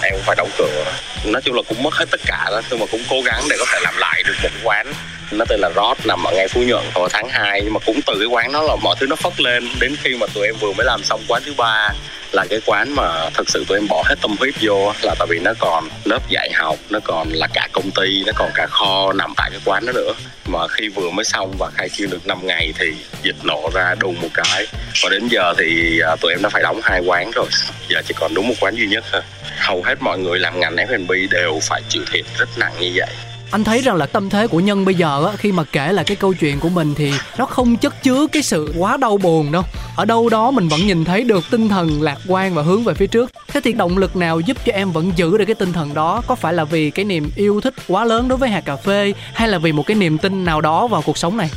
em 0.02 0.12
cũng 0.12 0.22
phải 0.22 0.36
đóng 0.36 0.50
cửa. 0.58 0.84
Nói 1.24 1.42
chung 1.44 1.56
là 1.56 1.62
cũng 1.68 1.82
mất 1.82 1.94
hết 1.94 2.06
tất 2.10 2.20
cả 2.26 2.48
đó 2.50 2.60
nhưng 2.70 2.80
mà 2.80 2.86
cũng 2.90 3.02
cố 3.10 3.22
gắng 3.24 3.42
để 3.50 3.56
có 3.58 3.66
thể 3.72 3.78
làm 3.82 3.96
lại 3.98 4.22
được 4.26 4.34
một 4.42 4.50
quán 4.64 4.92
nó 5.38 5.44
tên 5.48 5.60
là 5.60 5.70
Rod, 5.76 6.06
nằm 6.06 6.24
ở 6.24 6.32
ngay 6.34 6.48
Phú 6.48 6.60
Nhuận 6.62 6.84
hồi 6.94 7.08
tháng 7.12 7.28
2 7.28 7.60
nhưng 7.64 7.72
mà 7.72 7.80
cũng 7.86 8.00
từ 8.06 8.14
cái 8.18 8.26
quán 8.26 8.52
đó 8.52 8.62
là 8.62 8.76
mọi 8.82 8.96
thứ 9.00 9.06
nó 9.06 9.16
phất 9.16 9.40
lên. 9.40 9.68
Đến 9.80 9.96
khi 10.02 10.16
mà 10.16 10.26
tụi 10.34 10.46
em 10.46 10.54
vừa 10.60 10.72
mới 10.72 10.86
làm 10.86 11.02
xong 11.04 11.20
quán 11.28 11.42
thứ 11.46 11.54
ba 11.56 11.88
là 12.32 12.44
cái 12.50 12.60
quán 12.66 12.94
mà 12.94 13.30
thực 13.34 13.50
sự 13.50 13.64
tụi 13.68 13.78
em 13.78 13.88
bỏ 13.88 14.02
hết 14.06 14.14
tâm 14.22 14.36
huyết 14.38 14.54
vô 14.60 14.92
là 15.02 15.14
tại 15.18 15.26
vì 15.30 15.38
nó 15.38 15.52
còn 15.58 15.88
lớp 16.04 16.28
dạy 16.28 16.50
học, 16.54 16.76
nó 16.90 16.98
còn 17.04 17.28
là 17.32 17.46
cả 17.54 17.68
công 17.72 17.90
ty, 17.90 18.24
nó 18.26 18.32
còn 18.36 18.50
cả 18.54 18.66
kho 18.66 19.12
nằm 19.12 19.34
tại 19.36 19.50
cái 19.50 19.60
quán 19.64 19.86
đó 19.86 19.92
nữa. 19.92 20.12
Mà 20.46 20.58
khi 20.68 20.88
vừa 20.88 21.10
mới 21.10 21.24
xong 21.24 21.54
và 21.58 21.70
khai 21.74 21.88
trương 21.88 22.10
được 22.10 22.26
5 22.26 22.46
ngày 22.46 22.72
thì 22.78 22.86
dịch 23.22 23.36
nổ 23.42 23.70
ra 23.74 23.94
đùng 24.00 24.20
một 24.20 24.28
cái. 24.34 24.66
Và 25.02 25.08
đến 25.08 25.28
giờ 25.28 25.54
thì 25.58 26.00
à, 26.00 26.16
tụi 26.20 26.32
em 26.32 26.42
đã 26.42 26.48
phải 26.48 26.62
đóng 26.62 26.80
hai 26.82 27.00
quán 27.06 27.30
rồi. 27.30 27.46
Giờ 27.88 28.02
chỉ 28.06 28.14
còn 28.16 28.34
đúng 28.34 28.48
một 28.48 28.54
quán 28.60 28.74
duy 28.74 28.86
nhất 28.86 29.04
thôi. 29.12 29.22
Hầu 29.58 29.82
hết 29.82 29.94
mọi 30.00 30.18
người 30.18 30.38
làm 30.38 30.60
ngành 30.60 30.76
F&B 30.76 31.12
đều 31.30 31.58
phải 31.62 31.82
chịu 31.88 32.02
thiệt 32.12 32.24
rất 32.38 32.48
nặng 32.56 32.72
như 32.80 32.92
vậy 32.94 33.31
anh 33.52 33.64
thấy 33.64 33.80
rằng 33.80 33.96
là 33.96 34.06
tâm 34.06 34.30
thế 34.30 34.46
của 34.46 34.60
nhân 34.60 34.84
bây 34.84 34.94
giờ 34.94 35.26
á 35.26 35.36
khi 35.36 35.52
mà 35.52 35.64
kể 35.72 35.92
lại 35.92 36.04
cái 36.04 36.16
câu 36.16 36.34
chuyện 36.34 36.60
của 36.60 36.68
mình 36.68 36.94
thì 36.94 37.12
nó 37.38 37.46
không 37.46 37.76
chất 37.76 38.02
chứa 38.02 38.26
cái 38.32 38.42
sự 38.42 38.74
quá 38.78 38.96
đau 38.96 39.16
buồn 39.16 39.52
đâu. 39.52 39.62
Ở 39.96 40.04
đâu 40.04 40.28
đó 40.28 40.50
mình 40.50 40.68
vẫn 40.68 40.86
nhìn 40.86 41.04
thấy 41.04 41.24
được 41.24 41.44
tinh 41.50 41.68
thần 41.68 42.02
lạc 42.02 42.18
quan 42.28 42.54
và 42.54 42.62
hướng 42.62 42.84
về 42.84 42.94
phía 42.94 43.06
trước. 43.06 43.30
Thế 43.48 43.60
thì 43.64 43.72
động 43.72 43.98
lực 43.98 44.16
nào 44.16 44.40
giúp 44.40 44.56
cho 44.64 44.72
em 44.72 44.92
vẫn 44.92 45.12
giữ 45.16 45.38
được 45.38 45.44
cái 45.44 45.54
tinh 45.54 45.72
thần 45.72 45.94
đó? 45.94 46.22
Có 46.26 46.34
phải 46.34 46.52
là 46.52 46.64
vì 46.64 46.90
cái 46.90 47.04
niềm 47.04 47.30
yêu 47.36 47.60
thích 47.60 47.74
quá 47.88 48.04
lớn 48.04 48.28
đối 48.28 48.38
với 48.38 48.48
hạt 48.48 48.60
cà 48.60 48.76
phê 48.76 49.12
hay 49.34 49.48
là 49.48 49.58
vì 49.58 49.72
một 49.72 49.86
cái 49.86 49.94
niềm 49.94 50.18
tin 50.18 50.44
nào 50.44 50.60
đó 50.60 50.86
vào 50.86 51.02
cuộc 51.02 51.18
sống 51.18 51.36
này? 51.36 51.50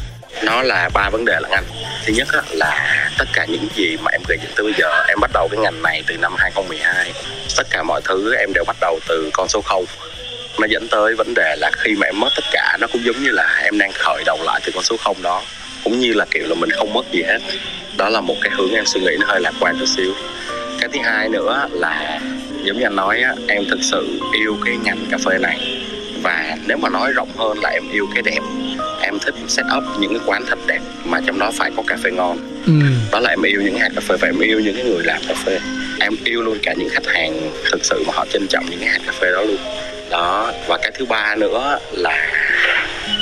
Nó 0.43 0.61
là 0.61 0.89
ba 0.93 1.09
vấn 1.09 1.25
đề 1.25 1.39
là 1.41 1.49
anh. 1.51 1.63
Thứ 2.05 2.13
nhất 2.13 2.27
á, 2.31 2.41
là 2.51 3.09
tất 3.17 3.25
cả 3.33 3.45
những 3.45 3.67
gì 3.75 3.97
mà 4.03 4.11
em 4.11 4.21
gây 4.27 4.37
dựng 4.41 4.51
tới 4.55 4.63
bây 4.63 4.73
giờ 4.77 5.05
em 5.07 5.19
bắt 5.21 5.31
đầu 5.33 5.47
cái 5.51 5.59
ngành 5.59 5.81
này 5.81 6.03
từ 6.07 6.17
năm 6.17 6.33
2012 6.37 7.13
tất 7.57 7.67
cả 7.69 7.83
mọi 7.83 8.01
thứ 8.05 8.35
em 8.35 8.53
đều 8.53 8.63
bắt 8.67 8.75
đầu 8.81 8.99
từ 9.07 9.29
con 9.33 9.47
số 9.47 9.61
0 9.61 9.85
nó 10.59 10.67
dẫn 10.69 10.87
tới 10.91 11.15
vấn 11.15 11.33
đề 11.33 11.55
là 11.59 11.71
khi 11.77 11.95
mà 11.95 12.05
em 12.05 12.19
mất 12.19 12.29
tất 12.35 12.43
cả 12.51 12.77
nó 12.79 12.87
cũng 12.87 13.01
giống 13.05 13.23
như 13.23 13.31
là 13.31 13.61
em 13.63 13.77
đang 13.77 13.91
khởi 13.93 14.23
đầu 14.25 14.37
lại 14.43 14.61
từ 14.65 14.71
con 14.75 14.83
số 14.83 14.97
0 14.97 15.17
đó. 15.21 15.41
Cũng 15.83 15.99
như 15.99 16.13
là 16.13 16.25
kiểu 16.31 16.47
là 16.47 16.55
mình 16.55 16.69
không 16.69 16.93
mất 16.93 17.05
gì 17.11 17.23
hết. 17.23 17.39
Đó 17.97 18.09
là 18.09 18.21
một 18.21 18.35
cái 18.41 18.51
hướng 18.57 18.73
em 18.73 18.85
suy 18.85 19.01
nghĩ 19.01 19.11
nó 19.19 19.25
hơi 19.27 19.41
lạc 19.41 19.53
quan 19.59 19.75
chút 19.79 19.85
xíu. 19.85 20.13
Cái 20.79 20.89
thứ 20.93 20.99
hai 21.03 21.29
nữa 21.29 21.67
là 21.71 22.19
giống 22.63 22.77
như 22.77 22.83
anh 22.83 22.95
nói 22.95 23.21
á, 23.21 23.33
em 23.47 23.65
thực 23.69 23.79
sự 23.81 24.19
yêu 24.33 24.57
cái 24.65 24.77
ngành 24.83 25.05
cà 25.11 25.17
phê 25.17 25.37
này. 25.37 25.85
Và 26.23 26.57
nếu 26.67 26.77
mà 26.77 26.89
nói 26.89 27.11
rộng 27.11 27.29
hơn 27.37 27.59
là 27.59 27.69
em 27.69 27.83
yêu 27.91 28.07
cái 28.13 28.23
đẹp. 28.23 28.41
Em 29.01 29.19
thích 29.19 29.35
set 29.47 29.65
up 29.77 29.83
những 29.99 30.09
cái 30.09 30.19
quán 30.25 30.43
thật 30.47 30.59
đẹp 30.67 30.79
mà 31.05 31.19
trong 31.25 31.39
đó 31.39 31.51
phải 31.53 31.71
có 31.77 31.83
cà 31.87 31.97
phê 32.03 32.11
ngon. 32.11 32.37
Ừ. 32.65 32.71
đó 33.11 33.19
là 33.19 33.29
em 33.29 33.41
yêu 33.41 33.61
những 33.61 33.77
hạt 33.77 33.89
cà 33.95 34.01
phê 34.01 34.15
và 34.21 34.27
em 34.27 34.39
yêu 34.39 34.59
những 34.59 34.75
cái 34.75 34.83
người 34.83 35.03
làm 35.03 35.21
cà 35.27 35.33
phê. 35.45 35.59
Em 35.99 36.13
yêu 36.23 36.41
luôn 36.41 36.57
cả 36.63 36.73
những 36.77 36.89
khách 36.89 37.05
hàng 37.05 37.51
thực 37.71 37.85
sự 37.85 38.03
mà 38.07 38.13
họ 38.15 38.25
trân 38.33 38.47
trọng 38.47 38.65
những 38.69 38.79
cái 38.79 38.89
hạt 38.89 38.99
cà 39.05 39.11
phê 39.11 39.31
đó 39.31 39.41
luôn 39.41 39.57
đó, 40.09 40.51
và 40.67 40.77
cái 40.81 40.91
thứ 40.95 41.05
ba 41.05 41.35
nữa 41.35 41.79
là 41.91 42.31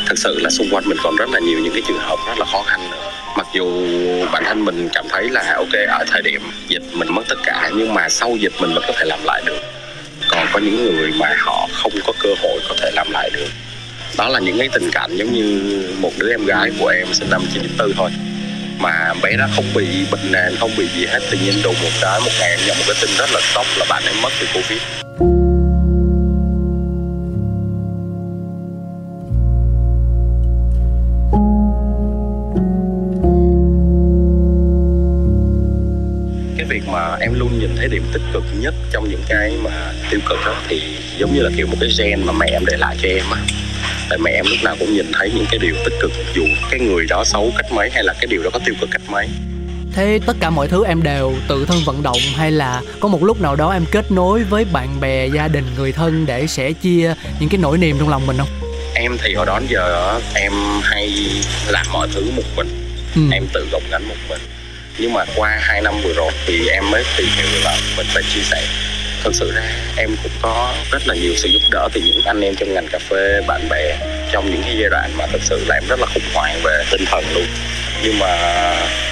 thực 0.08 0.18
sự 0.18 0.40
là 0.44 0.50
xung 0.50 0.68
quanh 0.72 0.84
mình 0.86 0.98
còn 1.04 1.16
rất 1.16 1.30
là 1.30 1.40
nhiều 1.40 1.60
những 1.60 1.74
cái 1.74 1.82
trường 1.88 2.00
hợp 2.00 2.16
rất 2.28 2.40
là 2.40 2.46
khó 2.52 2.64
khăn 2.68 2.92
nữa. 2.92 3.12
Mặc 3.38 3.48
dù 3.54 3.88
bản 4.32 4.44
thân 4.46 4.66
mình 4.66 4.90
cảm 4.94 5.06
thấy 5.10 5.30
là, 5.30 5.54
ok, 5.58 5.74
ở 5.88 6.06
thời 6.08 6.22
điểm 6.22 6.42
dịch 6.68 6.84
mình 6.94 7.08
mất 7.12 7.24
tất 7.30 7.36
cả, 7.44 7.70
nhưng 7.76 7.94
mà 7.94 8.10
sau 8.10 8.36
dịch 8.40 8.54
mình 8.60 8.74
vẫn 8.74 8.84
có 8.88 8.94
thể 8.98 9.06
làm 9.06 9.20
lại 9.24 9.42
được. 9.46 9.60
Còn 10.30 10.48
có 10.54 10.60
những 10.60 10.86
người 10.86 11.12
mà 11.12 11.36
họ 11.38 11.68
không 11.74 11.92
có 12.06 12.14
cơ 12.20 12.30
hội 12.42 12.60
có 12.70 12.76
thể 12.78 12.92
làm 12.94 13.12
lại 13.12 13.30
được. 13.34 13.50
Đó 14.18 14.30
là 14.30 14.40
những 14.40 14.58
cái 14.58 14.70
tình 14.74 14.90
cảnh 14.92 15.16
giống 15.16 15.34
như 15.34 15.82
một 16.00 16.12
đứa 16.18 16.30
em 16.30 16.46
gái 16.46 16.72
của 16.80 16.88
em 16.88 17.14
sinh 17.14 17.30
năm 17.30 17.42
94 17.54 17.94
thôi. 17.94 18.10
Mà 18.80 19.14
bé 19.24 19.32
đó 19.38 19.46
không 19.56 19.66
bị 19.76 19.86
bệnh 20.12 20.32
nền, 20.32 20.56
không 20.60 20.72
bị 20.78 20.88
gì 20.96 21.06
hết, 21.06 21.20
tự 21.32 21.38
nhiên 21.44 21.62
đùng 21.64 21.76
một 21.84 21.90
cái, 22.02 22.20
một 22.20 22.32
ngày 22.40 22.50
em 22.50 22.60
nhận 22.68 22.78
một 22.78 22.84
cái 22.88 22.96
tin 23.02 23.10
rất 23.18 23.30
là 23.34 23.40
sốc 23.54 23.66
là 23.78 23.86
bạn 23.90 24.04
ấy 24.06 24.14
mất 24.22 24.30
vì 24.40 24.48
covid. 24.54 25.43
Em 37.24 37.40
luôn 37.40 37.60
nhìn 37.60 37.76
thấy 37.78 37.88
điểm 37.88 38.04
tích 38.14 38.22
cực 38.34 38.44
nhất 38.60 38.74
trong 38.92 39.10
những 39.10 39.22
cái 39.30 39.52
mà 39.64 39.94
tiêu 40.12 40.20
cực 40.30 40.38
đó. 40.46 40.56
Thì 40.68 40.82
giống 41.18 41.34
như 41.34 41.42
là 41.42 41.50
kiểu 41.58 41.68
một 41.68 41.78
cái 41.80 41.90
gen 41.98 42.26
mà 42.26 42.34
mẹ 42.34 42.46
em 42.52 42.66
để 42.66 42.78
lại 42.78 42.96
cho 43.02 43.10
em 43.10 43.24
á. 43.32 43.42
Tại 44.10 44.20
mẹ 44.24 44.32
em 44.32 44.46
lúc 44.50 44.58
nào 44.64 44.76
cũng 44.80 44.94
nhìn 44.94 45.12
thấy 45.14 45.32
những 45.36 45.46
cái 45.52 45.60
điều 45.60 45.76
tích 45.86 45.94
cực 46.02 46.12
dù 46.36 46.44
cái 46.72 46.80
người 46.80 47.06
đó 47.10 47.24
xấu 47.24 47.52
cách 47.58 47.72
mấy 47.72 47.90
hay 47.94 48.04
là 48.04 48.14
cái 48.14 48.28
điều 48.30 48.44
đó 48.44 48.50
có 48.54 48.60
tiêu 48.66 48.76
cực 48.82 48.90
cách 48.92 49.02
mấy. 49.10 49.28
Thế 49.94 50.20
tất 50.26 50.34
cả 50.40 50.50
mọi 50.50 50.68
thứ 50.68 50.86
em 50.86 51.04
đều 51.04 51.34
tự 51.48 51.66
thân 51.66 51.78
vận 51.86 52.04
động 52.04 52.18
hay 52.36 52.52
là 52.52 52.82
có 53.00 53.08
một 53.08 53.24
lúc 53.24 53.42
nào 53.42 53.56
đó 53.56 53.72
em 53.72 53.86
kết 53.92 54.12
nối 54.12 54.44
với 54.44 54.66
bạn 54.66 55.00
bè 55.00 55.28
gia 55.28 55.48
đình 55.48 55.66
người 55.78 55.92
thân 55.92 56.26
để 56.26 56.48
sẻ 56.48 56.72
chia 56.74 57.14
những 57.40 57.50
cái 57.50 57.60
nỗi 57.62 57.78
niềm 57.78 57.96
trong 58.00 58.10
lòng 58.10 58.28
mình 58.28 58.38
không? 58.38 58.50
Em 58.96 59.18
thì 59.24 59.34
hồi 59.34 59.46
đó 59.46 59.60
đến 59.60 59.70
giờ 59.70 60.20
em 60.36 60.52
hay 60.84 61.14
làm 61.68 61.86
mọi 61.94 62.08
thứ 62.14 62.32
một 62.36 62.44
mình. 62.56 62.68
Ừ. 63.16 63.22
em 63.32 63.44
tự 63.54 63.68
gồng 63.72 63.84
gánh 63.92 64.04
một 64.08 64.16
mình 64.30 64.42
nhưng 64.98 65.14
mà 65.14 65.26
qua 65.36 65.58
hai 65.62 65.82
năm 65.82 65.94
vừa 66.04 66.14
rồi 66.14 66.32
thì 66.46 66.68
em 66.68 66.92
mới 66.92 67.04
tìm 67.18 67.28
hiểu 67.36 67.48
là 67.64 67.78
mình 67.98 68.08
phải 68.14 68.24
chia 68.34 68.42
sẻ. 68.42 68.64
Thật 69.24 69.32
sự 69.34 69.52
ra, 69.56 69.62
em 69.98 70.10
cũng 70.24 70.32
có 70.42 70.74
rất 70.92 71.08
là 71.08 71.16
nhiều 71.16 71.34
sự 71.36 71.48
giúp 71.48 71.68
đỡ 71.72 71.90
từ 71.94 72.02
những 72.02 72.22
anh 72.26 72.42
em 72.42 72.56
trong 72.56 72.74
ngành 72.74 72.88
cà 72.88 73.00
phê, 73.00 73.42
bạn 73.48 73.70
bè 73.70 73.98
trong 74.32 74.52
những 74.52 74.62
cái 74.64 74.76
giai 74.80 74.90
đoạn 74.90 75.12
mà 75.18 75.26
thật 75.32 75.42
sự 75.42 75.66
là 75.68 75.76
em 75.76 75.84
rất 75.90 76.00
là 76.00 76.06
khủng 76.14 76.34
hoảng 76.34 76.62
về 76.64 76.84
tinh 76.92 77.06
thần 77.06 77.24
luôn. 77.34 77.46
Nhưng 78.04 78.20
mà 78.20 78.28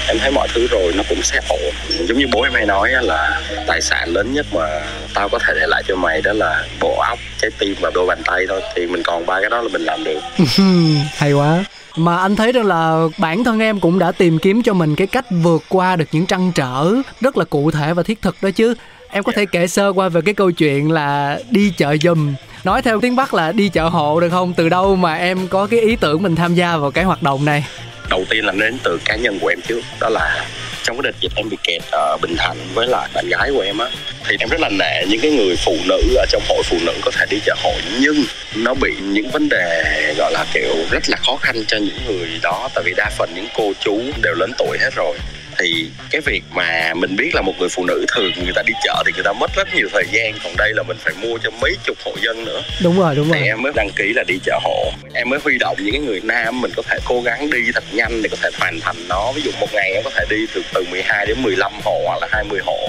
em 0.08 0.18
thấy 0.18 0.30
mọi 0.30 0.48
thứ 0.54 0.66
rồi 0.70 0.92
nó 0.96 1.02
cũng 1.08 1.22
sẽ 1.22 1.40
ổn. 1.48 1.74
Giống 2.08 2.18
như 2.18 2.26
bố 2.32 2.42
em 2.42 2.52
hay 2.54 2.66
nói 2.66 2.90
là 3.00 3.40
tài 3.66 3.80
sản 3.80 4.08
lớn 4.08 4.32
nhất 4.32 4.46
mà 4.52 4.80
tao 5.14 5.28
có 5.28 5.38
thể 5.38 5.54
để 5.54 5.66
lại 5.66 5.82
cho 5.88 5.96
mày 5.96 6.20
đó 6.22 6.32
là 6.32 6.64
bộ 6.80 6.96
óc, 6.98 7.18
trái 7.40 7.50
tim 7.58 7.74
và 7.80 7.90
đôi 7.94 8.06
bàn 8.06 8.22
tay 8.26 8.46
thôi. 8.48 8.60
Thì 8.76 8.86
mình 8.86 9.02
còn 9.02 9.26
ba 9.26 9.40
cái 9.40 9.50
đó 9.50 9.60
là 9.62 9.68
mình 9.68 9.82
làm 9.82 10.04
được. 10.04 10.20
Hay 11.16 11.32
quá 11.32 11.64
mà 11.96 12.16
anh 12.16 12.36
thấy 12.36 12.52
rằng 12.52 12.66
là 12.66 13.08
bản 13.18 13.44
thân 13.44 13.60
em 13.60 13.80
cũng 13.80 13.98
đã 13.98 14.12
tìm 14.12 14.38
kiếm 14.38 14.62
cho 14.62 14.74
mình 14.74 14.96
cái 14.96 15.06
cách 15.06 15.24
vượt 15.42 15.62
qua 15.68 15.96
được 15.96 16.04
những 16.12 16.26
trăn 16.26 16.52
trở 16.54 16.94
rất 17.20 17.36
là 17.36 17.44
cụ 17.44 17.70
thể 17.70 17.94
và 17.94 18.02
thiết 18.02 18.22
thực 18.22 18.36
đó 18.42 18.50
chứ. 18.50 18.74
Em 19.10 19.24
có 19.24 19.32
thể 19.32 19.46
kể 19.46 19.66
sơ 19.66 19.92
qua 19.92 20.08
về 20.08 20.20
cái 20.20 20.34
câu 20.34 20.50
chuyện 20.50 20.90
là 20.92 21.38
đi 21.50 21.72
chợ 21.76 21.96
giùm. 22.02 22.34
Nói 22.64 22.82
theo 22.82 23.00
tiếng 23.00 23.16
bắc 23.16 23.34
là 23.34 23.52
đi 23.52 23.68
chợ 23.68 23.88
hộ 23.88 24.20
được 24.20 24.28
không? 24.30 24.54
Từ 24.54 24.68
đâu 24.68 24.96
mà 24.96 25.14
em 25.14 25.48
có 25.48 25.66
cái 25.66 25.80
ý 25.80 25.96
tưởng 25.96 26.22
mình 26.22 26.36
tham 26.36 26.54
gia 26.54 26.76
vào 26.76 26.90
cái 26.90 27.04
hoạt 27.04 27.22
động 27.22 27.44
này? 27.44 27.66
Đầu 28.10 28.24
tiên 28.30 28.44
là 28.44 28.52
đến 28.52 28.78
từ 28.84 28.98
cá 29.04 29.16
nhân 29.16 29.38
của 29.40 29.48
em 29.48 29.58
trước, 29.68 29.80
đó 30.00 30.08
là 30.08 30.44
trong 30.84 30.96
cái 30.96 31.12
đợt 31.12 31.20
dịch 31.20 31.32
em 31.36 31.48
bị 31.48 31.56
kẹt 31.62 31.82
ở 31.92 32.16
Bình 32.22 32.36
Thạnh 32.36 32.56
với 32.74 32.86
lại 32.86 33.08
bạn 33.14 33.28
gái 33.28 33.50
của 33.54 33.60
em 33.60 33.78
á, 33.78 33.86
thì 34.28 34.36
em 34.40 34.48
rất 34.48 34.60
là 34.60 34.68
nể 34.68 35.04
những 35.08 35.20
cái 35.20 35.30
người 35.30 35.56
phụ 35.64 35.76
nữ 35.88 36.02
ở 36.16 36.26
trong 36.28 36.42
hội 36.48 36.62
phụ 36.64 36.76
nữ 36.86 36.92
có 37.02 37.10
thể 37.10 37.26
đi 37.30 37.38
chợ 37.46 37.54
hội. 37.62 37.80
Nhưng 38.00 38.24
nó 38.56 38.74
bị 38.74 38.90
những 39.02 39.30
vấn 39.30 39.48
đề, 39.48 40.14
gọi 40.18 40.32
là, 40.32 40.46
kiểu, 40.54 40.76
rất 40.90 41.02
là 41.08 41.16
khó 41.16 41.36
khăn 41.36 41.64
cho 41.66 41.76
những 41.76 41.98
người 42.06 42.28
đó. 42.42 42.68
Tại 42.74 42.84
vì 42.86 42.94
đa 42.96 43.10
phần 43.18 43.30
những 43.34 43.46
cô 43.54 43.72
chú 43.80 44.00
đều 44.22 44.34
lớn 44.34 44.52
tuổi 44.58 44.78
hết 44.80 44.90
rồi 44.96 45.16
thì 45.62 45.90
cái 46.10 46.20
việc 46.20 46.42
mà 46.50 46.94
mình 46.94 47.16
biết 47.16 47.34
là 47.34 47.42
một 47.42 47.52
người 47.58 47.68
phụ 47.68 47.84
nữ 47.84 48.04
thường 48.14 48.32
người 48.44 48.52
ta 48.54 48.62
đi 48.66 48.72
chợ 48.84 49.02
thì 49.06 49.12
người 49.14 49.24
ta 49.24 49.32
mất 49.32 49.50
rất 49.56 49.74
nhiều 49.74 49.88
thời 49.92 50.04
gian 50.12 50.34
còn 50.44 50.56
đây 50.56 50.72
là 50.74 50.82
mình 50.82 50.96
phải 51.00 51.12
mua 51.22 51.38
cho 51.42 51.50
mấy 51.60 51.76
chục 51.84 51.96
hộ 52.04 52.12
dân 52.22 52.44
nữa. 52.44 52.62
Đúng 52.82 52.98
rồi 53.00 53.14
đúng 53.16 53.28
thì 53.32 53.38
rồi. 53.38 53.48
em 53.48 53.62
mới 53.62 53.72
đăng 53.76 53.90
ký 53.96 54.12
là 54.12 54.24
đi 54.26 54.38
chợ 54.44 54.58
hộ. 54.62 54.92
Em 55.14 55.30
mới 55.30 55.38
huy 55.44 55.58
động 55.58 55.76
những 55.78 55.92
cái 55.92 56.00
người 56.00 56.20
nam 56.24 56.60
mình 56.60 56.70
có 56.76 56.82
thể 56.82 56.98
cố 57.04 57.20
gắng 57.20 57.50
đi 57.50 57.58
thật 57.74 57.84
nhanh 57.92 58.22
để 58.22 58.28
có 58.28 58.36
thể 58.42 58.50
hoàn 58.58 58.80
thành 58.80 58.96
nó. 59.08 59.32
Ví 59.32 59.42
dụ 59.42 59.50
một 59.60 59.68
ngày 59.72 59.92
em 59.92 60.02
có 60.04 60.10
thể 60.14 60.24
đi 60.30 60.46
từ 60.54 60.62
từ 60.74 60.84
12 60.90 61.26
đến 61.26 61.42
15 61.42 61.72
hộ 61.84 62.02
hoặc 62.06 62.18
là 62.20 62.28
20 62.30 62.60
hộ. 62.66 62.88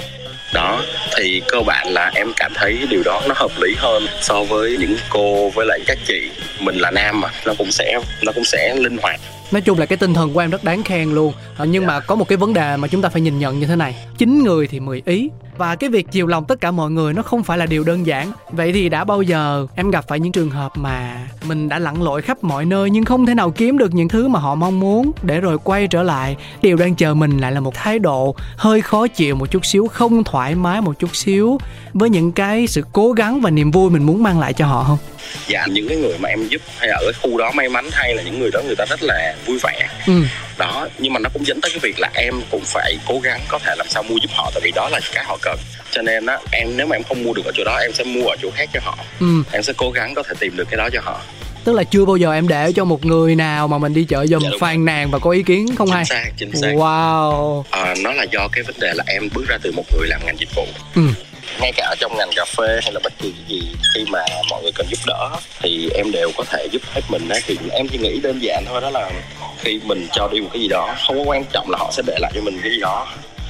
Đó 0.54 0.82
thì 1.18 1.42
cơ 1.48 1.60
bản 1.66 1.86
là 1.88 2.10
em 2.14 2.32
cảm 2.36 2.52
thấy 2.54 2.78
điều 2.90 3.02
đó 3.04 3.22
nó 3.28 3.34
hợp 3.36 3.50
lý 3.60 3.74
hơn 3.78 4.06
so 4.20 4.42
với 4.42 4.76
những 4.80 4.96
cô 5.10 5.50
với 5.50 5.66
lại 5.66 5.78
các 5.86 5.98
chị. 6.06 6.30
Mình 6.60 6.76
là 6.76 6.90
nam 6.90 7.20
mà 7.20 7.28
nó 7.46 7.54
cũng 7.58 7.72
sẽ 7.72 7.98
nó 8.22 8.32
cũng 8.32 8.44
sẽ 8.44 8.74
linh 8.78 8.96
hoạt 9.02 9.20
nói 9.54 9.60
chung 9.60 9.78
là 9.78 9.86
cái 9.86 9.98
tinh 9.98 10.14
thần 10.14 10.32
của 10.32 10.40
em 10.40 10.50
rất 10.50 10.64
đáng 10.64 10.82
khen 10.82 11.10
luôn. 11.10 11.32
Ờ, 11.56 11.64
nhưng 11.64 11.86
mà 11.86 12.00
có 12.00 12.14
một 12.14 12.28
cái 12.28 12.36
vấn 12.36 12.52
đề 12.52 12.76
mà 12.76 12.88
chúng 12.88 13.02
ta 13.02 13.08
phải 13.08 13.20
nhìn 13.20 13.38
nhận 13.38 13.60
như 13.60 13.66
thế 13.66 13.76
này. 13.76 14.06
Chín 14.18 14.42
người 14.42 14.66
thì 14.66 14.80
10 14.80 15.02
ý. 15.06 15.30
Và 15.56 15.76
cái 15.76 15.90
việc 15.90 16.06
chiều 16.10 16.26
lòng 16.26 16.44
tất 16.44 16.60
cả 16.60 16.70
mọi 16.70 16.90
người 16.90 17.12
nó 17.12 17.22
không 17.22 17.42
phải 17.42 17.58
là 17.58 17.66
điều 17.66 17.84
đơn 17.84 18.06
giản. 18.06 18.32
Vậy 18.50 18.72
thì 18.72 18.88
đã 18.88 19.04
bao 19.04 19.22
giờ 19.22 19.66
em 19.74 19.90
gặp 19.90 20.08
phải 20.08 20.20
những 20.20 20.32
trường 20.32 20.50
hợp 20.50 20.72
mà 20.76 21.26
mình 21.44 21.68
đã 21.68 21.78
lặn 21.78 22.02
lội 22.02 22.22
khắp 22.22 22.44
mọi 22.44 22.64
nơi 22.64 22.90
nhưng 22.90 23.04
không 23.04 23.26
thể 23.26 23.34
nào 23.34 23.50
kiếm 23.50 23.78
được 23.78 23.94
những 23.94 24.08
thứ 24.08 24.28
mà 24.28 24.38
họ 24.38 24.54
mong 24.54 24.80
muốn? 24.80 25.12
Để 25.22 25.40
rồi 25.40 25.58
quay 25.58 25.88
trở 25.88 26.02
lại 26.02 26.36
điều 26.62 26.76
đang 26.76 26.94
chờ 26.94 27.14
mình 27.14 27.38
lại 27.38 27.52
là 27.52 27.60
một 27.60 27.74
thái 27.74 27.98
độ 27.98 28.36
hơi 28.56 28.80
khó 28.80 29.06
chịu 29.06 29.36
một 29.36 29.50
chút 29.50 29.66
xíu 29.66 29.88
không 29.88 30.24
thoải 30.24 30.54
mái 30.54 30.80
một 30.80 30.98
chút 30.98 31.16
xíu 31.16 31.58
với 31.92 32.10
những 32.10 32.32
cái 32.32 32.66
sự 32.66 32.82
cố 32.92 33.12
gắng 33.12 33.40
và 33.40 33.50
niềm 33.50 33.70
vui 33.70 33.90
mình 33.90 34.02
muốn 34.02 34.22
mang 34.22 34.40
lại 34.40 34.52
cho 34.52 34.66
họ 34.66 34.84
không 34.84 34.98
dạ 35.48 35.66
những 35.66 35.88
cái 35.88 35.96
người 35.96 36.18
mà 36.18 36.28
em 36.28 36.48
giúp 36.48 36.62
hay 36.78 36.88
ở 36.88 36.98
cái 37.04 37.12
khu 37.22 37.38
đó 37.38 37.50
may 37.54 37.68
mắn 37.68 37.88
hay 37.92 38.14
là 38.14 38.22
những 38.22 38.40
người 38.40 38.50
đó 38.52 38.60
người 38.66 38.76
ta 38.78 38.84
rất 38.90 39.02
là 39.02 39.34
vui 39.46 39.58
vẻ. 39.62 39.88
Ừ. 40.06 40.12
Đó 40.58 40.88
nhưng 40.98 41.12
mà 41.12 41.20
nó 41.20 41.30
cũng 41.32 41.46
dẫn 41.46 41.60
tới 41.60 41.70
cái 41.70 41.78
việc 41.82 42.00
là 42.00 42.10
em 42.14 42.34
cũng 42.50 42.62
phải 42.64 42.96
cố 43.06 43.18
gắng 43.18 43.40
có 43.48 43.58
thể 43.58 43.74
làm 43.78 43.86
sao 43.88 44.02
mua 44.02 44.16
giúp 44.16 44.30
họ 44.34 44.50
tại 44.54 44.60
vì 44.64 44.70
đó 44.74 44.88
là 44.88 45.00
cái 45.14 45.24
họ 45.24 45.38
cần. 45.42 45.58
Cho 45.90 46.02
nên 46.02 46.26
á 46.26 46.38
em 46.52 46.68
nếu 46.76 46.86
mà 46.86 46.96
em 46.96 47.02
không 47.02 47.24
mua 47.24 47.32
được 47.32 47.44
ở 47.44 47.52
chỗ 47.54 47.64
đó 47.64 47.78
em 47.82 47.92
sẽ 47.92 48.04
mua 48.04 48.26
ở 48.28 48.36
chỗ 48.42 48.50
khác 48.54 48.68
cho 48.72 48.80
họ. 48.84 48.98
Ừ. 49.20 49.26
Em 49.52 49.62
sẽ 49.62 49.72
cố 49.76 49.90
gắng 49.90 50.14
có 50.14 50.22
thể 50.22 50.34
tìm 50.40 50.56
được 50.56 50.68
cái 50.70 50.76
đó 50.78 50.88
cho 50.92 51.00
họ. 51.04 51.20
Tức 51.64 51.72
là 51.72 51.84
chưa 51.84 52.04
bao 52.04 52.16
giờ 52.16 52.32
em 52.32 52.48
để 52.48 52.72
cho 52.72 52.84
một 52.84 53.04
người 53.04 53.34
nào 53.34 53.68
mà 53.68 53.78
mình 53.78 53.94
đi 53.94 54.04
chợ 54.04 54.26
giùm 54.26 54.42
Dạ, 54.42 54.48
phàn 54.60 54.84
nàn 54.84 55.10
và 55.10 55.18
có 55.18 55.30
ý 55.30 55.42
kiến 55.42 55.66
không 55.78 55.90
hay? 55.90 56.04
chính 56.04 56.18
xác 56.18 56.30
chính 56.36 56.56
xác. 56.56 56.72
Wow. 56.74 57.62
À, 57.70 57.94
nó 58.02 58.12
là 58.12 58.24
do 58.32 58.48
cái 58.52 58.62
vấn 58.62 58.76
đề 58.80 58.92
là 58.94 59.04
em 59.06 59.28
bước 59.34 59.44
ra 59.48 59.58
từ 59.62 59.72
một 59.72 59.84
người 59.98 60.08
làm 60.08 60.20
ngành 60.26 60.36
dịch 60.38 60.54
vụ. 60.56 60.66
Ừ 60.94 61.02
ngay 61.60 61.72
cả 61.76 61.86
ở 61.90 61.94
trong 62.00 62.16
ngành 62.16 62.30
cà 62.36 62.44
phê 62.44 62.80
hay 62.82 62.92
là 62.92 63.00
bất 63.04 63.12
kỳ 63.18 63.32
cái 63.32 63.44
gì 63.48 63.62
khi 63.94 64.04
mà 64.10 64.20
mọi 64.50 64.62
người 64.62 64.72
cần 64.74 64.86
giúp 64.90 64.98
đỡ 65.06 65.30
thì 65.60 65.90
em 65.94 66.12
đều 66.12 66.30
có 66.36 66.44
thể 66.44 66.68
giúp 66.72 66.82
hết 66.94 67.02
mình 67.08 67.28
á. 67.28 67.38
Thì 67.46 67.58
em 67.70 67.88
chỉ 67.88 67.98
nghĩ 67.98 68.20
đơn 68.22 68.38
giản 68.42 68.64
thôi 68.68 68.80
đó 68.80 68.90
là 68.90 69.10
khi 69.58 69.80
mình 69.84 70.08
cho 70.12 70.28
đi 70.32 70.40
một 70.40 70.48
cái 70.52 70.62
gì 70.62 70.68
đó 70.68 70.94
không 71.06 71.18
có 71.18 71.24
quan 71.30 71.44
trọng 71.52 71.70
là 71.70 71.78
họ 71.78 71.90
sẽ 71.92 72.02
để 72.06 72.18
lại 72.20 72.32
cho 72.34 72.40
mình 72.40 72.60
cái 72.62 72.70
gì 72.70 72.80
đó. 72.80 73.06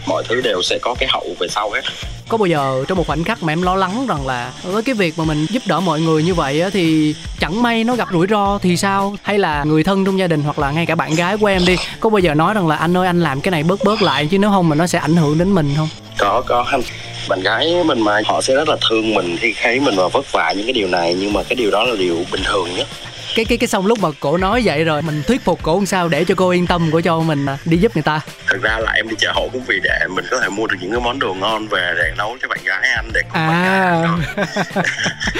Mọi 0.06 0.22
thứ 0.28 0.40
đều 0.40 0.62
sẽ 0.62 0.78
có 0.82 0.94
cái 0.98 1.08
hậu 1.12 1.36
về 1.40 1.48
sau 1.48 1.70
hết. 1.70 1.80
Có 2.28 2.36
bao 2.38 2.46
giờ 2.46 2.84
trong 2.88 2.98
một 2.98 3.06
khoảnh 3.06 3.24
khắc 3.24 3.42
mà 3.42 3.52
em 3.52 3.62
lo 3.62 3.74
lắng 3.74 4.06
rằng 4.08 4.26
là 4.26 4.52
với 4.62 4.82
cái 4.82 4.94
việc 4.94 5.18
mà 5.18 5.24
mình 5.24 5.46
giúp 5.50 5.62
đỡ 5.66 5.80
mọi 5.80 6.00
người 6.00 6.22
như 6.22 6.34
vậy 6.34 6.60
á 6.60 6.70
thì 6.72 7.14
chẳng 7.40 7.62
may 7.62 7.84
nó 7.84 7.96
gặp 7.96 8.08
rủi 8.12 8.26
ro 8.30 8.58
thì 8.58 8.76
sao? 8.76 9.16
Hay 9.22 9.38
là 9.38 9.64
người 9.64 9.84
thân 9.84 10.04
trong 10.04 10.18
gia 10.18 10.26
đình 10.26 10.42
hoặc 10.42 10.58
là 10.58 10.70
ngay 10.70 10.86
cả 10.86 10.94
bạn 10.94 11.14
gái 11.14 11.36
của 11.36 11.46
em 11.46 11.66
đi 11.66 11.76
có 12.00 12.10
bao 12.10 12.18
giờ 12.18 12.34
nói 12.34 12.54
rằng 12.54 12.68
là 12.68 12.76
anh 12.76 12.96
ơi 12.96 13.06
anh 13.06 13.20
làm 13.20 13.40
cái 13.40 13.50
này 13.50 13.62
bớt 13.62 13.84
bớt 13.84 14.02
lại 14.02 14.28
chứ 14.30 14.38
nếu 14.38 14.50
không 14.50 14.68
mà 14.68 14.76
nó 14.76 14.86
sẽ 14.86 14.98
ảnh 14.98 15.16
hưởng 15.16 15.38
đến 15.38 15.54
mình 15.54 15.74
không? 15.76 15.88
Có 16.18 16.42
có 16.46 16.66
anh 16.70 16.82
bạn 17.28 17.40
gái 17.40 17.74
mình 17.84 18.00
mà 18.00 18.20
họ 18.24 18.40
sẽ 18.42 18.54
rất 18.54 18.68
là 18.68 18.76
thương 18.90 19.14
mình 19.14 19.36
khi 19.40 19.54
thấy 19.62 19.80
mình 19.80 19.96
mà 19.96 20.08
vất 20.08 20.32
vả 20.32 20.52
những 20.56 20.66
cái 20.66 20.72
điều 20.72 20.88
này, 20.88 21.14
nhưng 21.14 21.32
mà 21.32 21.42
cái 21.42 21.56
điều 21.56 21.70
đó 21.70 21.84
là 21.84 21.96
điều 21.98 22.24
bình 22.32 22.42
thường 22.44 22.68
nhất 22.76 22.86
cái 23.34 23.44
cái 23.44 23.58
cái 23.58 23.68
xong 23.68 23.86
lúc 23.86 23.98
mà 23.98 24.08
cổ 24.20 24.36
nói 24.36 24.62
vậy 24.64 24.84
rồi 24.84 25.02
mình 25.02 25.22
thuyết 25.26 25.44
phục 25.44 25.62
cổ 25.62 25.76
làm 25.76 25.86
sao 25.86 26.08
để 26.08 26.24
cho 26.24 26.34
cô 26.34 26.50
yên 26.50 26.66
tâm 26.66 26.90
của 26.90 27.00
cho 27.00 27.20
mình 27.20 27.46
à, 27.46 27.58
đi 27.64 27.76
giúp 27.76 27.96
người 27.96 28.02
ta? 28.02 28.20
Thực 28.46 28.62
ra 28.62 28.78
là 28.78 28.92
em 28.92 29.08
đi 29.08 29.16
chợ 29.18 29.32
hộ 29.34 29.48
cũng 29.52 29.64
vì 29.64 29.80
để 29.82 30.06
mình 30.10 30.24
có 30.30 30.40
thể 30.40 30.48
mua 30.48 30.66
được 30.66 30.76
những 30.80 30.90
cái 30.90 31.00
món 31.00 31.18
đồ 31.18 31.34
ngon 31.34 31.68
về 31.68 31.94
để 31.98 32.12
nấu 32.18 32.36
cho 32.42 32.48
bạn 32.48 32.58
gái 32.64 32.90
ăn 32.96 33.10
để 33.14 33.20
cùng 33.22 33.32
bạn 33.32 33.64
gái 33.64 33.80
à. 33.80 34.82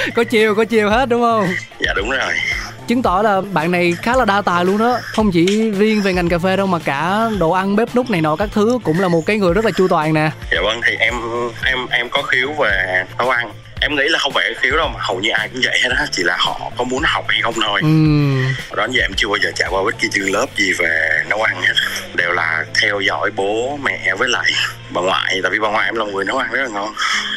có 0.14 0.24
chiều 0.24 0.54
có 0.54 0.64
chiều 0.64 0.90
hết 0.90 1.09
đúng 1.09 1.22
không? 1.22 1.48
Dạ 1.80 1.92
đúng 1.96 2.11
rồi. 2.11 2.33
Chứng 2.87 3.02
tỏ 3.02 3.22
là 3.22 3.40
bạn 3.40 3.70
này 3.70 3.94
khá 4.02 4.16
là 4.16 4.24
đa 4.24 4.42
tài 4.42 4.64
luôn 4.64 4.78
đó. 4.78 4.98
Không 5.02 5.30
chỉ 5.33 5.70
riêng 5.70 6.02
về 6.02 6.12
ngành 6.12 6.28
cà 6.28 6.38
phê 6.38 6.57
đâu 6.57 6.66
mà 6.66 6.78
cả 6.78 7.30
đồ 7.38 7.50
ăn 7.50 7.76
bếp 7.76 7.94
núc 7.94 8.11
này 8.11 8.20
nọ 8.20 8.37
các 8.37 8.48
thứ 8.52 8.78
cũng 8.85 9.00
là 9.00 9.09
một 9.09 9.26
cái 9.26 9.38
người 9.38 9.54
rất 9.54 9.64
là 9.64 9.70
chu 9.70 9.88
toàn 9.88 10.14
nè. 10.14 10.30
Dạ 10.52 10.61
vâng 10.64 10.80
thì 10.87 10.96
em 10.98 11.14
em 11.64 11.87
em 11.90 12.09
có 12.11 12.22
khiếu 12.22 12.52
về 12.52 13.04
nấu 13.18 13.30
ăn 13.30 13.50
em 13.85 13.97
nghĩ 13.97 14.09
là 14.09 14.18
không 14.18 14.33
phải 14.33 14.55
khiếu 14.61 14.77
đâu 14.77 14.88
mà 14.94 15.01
hầu 15.01 15.20
như 15.20 15.31
ai 15.31 15.49
cũng 15.49 15.61
vậy 15.64 15.79
hết 15.83 15.90
á 15.97 16.07
chỉ 16.12 16.23
là 16.23 16.37
họ 16.38 16.70
có 16.77 16.85
muốn 16.85 17.03
học 17.07 17.25
hay 17.29 17.40
không 17.42 17.55
thôi. 17.62 17.81
Ừm, 17.83 18.44
đó 18.77 18.87
giờ 18.90 19.03
em 19.03 19.11
chưa 19.16 19.29
bao 19.29 19.37
giờ 19.42 19.51
trải 19.55 19.68
qua 19.70 19.83
bất 19.85 19.99
kỳ 19.99 20.09
chương 20.12 20.33
lớp 20.33 20.47
gì 20.57 20.73
về 20.79 21.23
nấu 21.29 21.42
ăn 21.42 21.62
hết. 21.62 21.75
Đều 22.14 22.33
là 22.33 22.64
theo 22.83 23.01
dõi 23.01 23.31
bố 23.37 23.79
mẹ 23.85 24.14
với 24.18 24.29
lại 24.29 24.51
bà 24.90 25.01
ngoại 25.01 25.40
tại 25.42 25.53
vì 25.53 25.59
bà 25.59 25.68
ngoại 25.68 25.87
em 25.87 25.94
là 25.94 26.05
người 26.05 26.25
nấu 26.25 26.38
ăn 26.38 26.53
rất 26.53 26.62
là 26.62 26.68
ngon. 26.68 26.92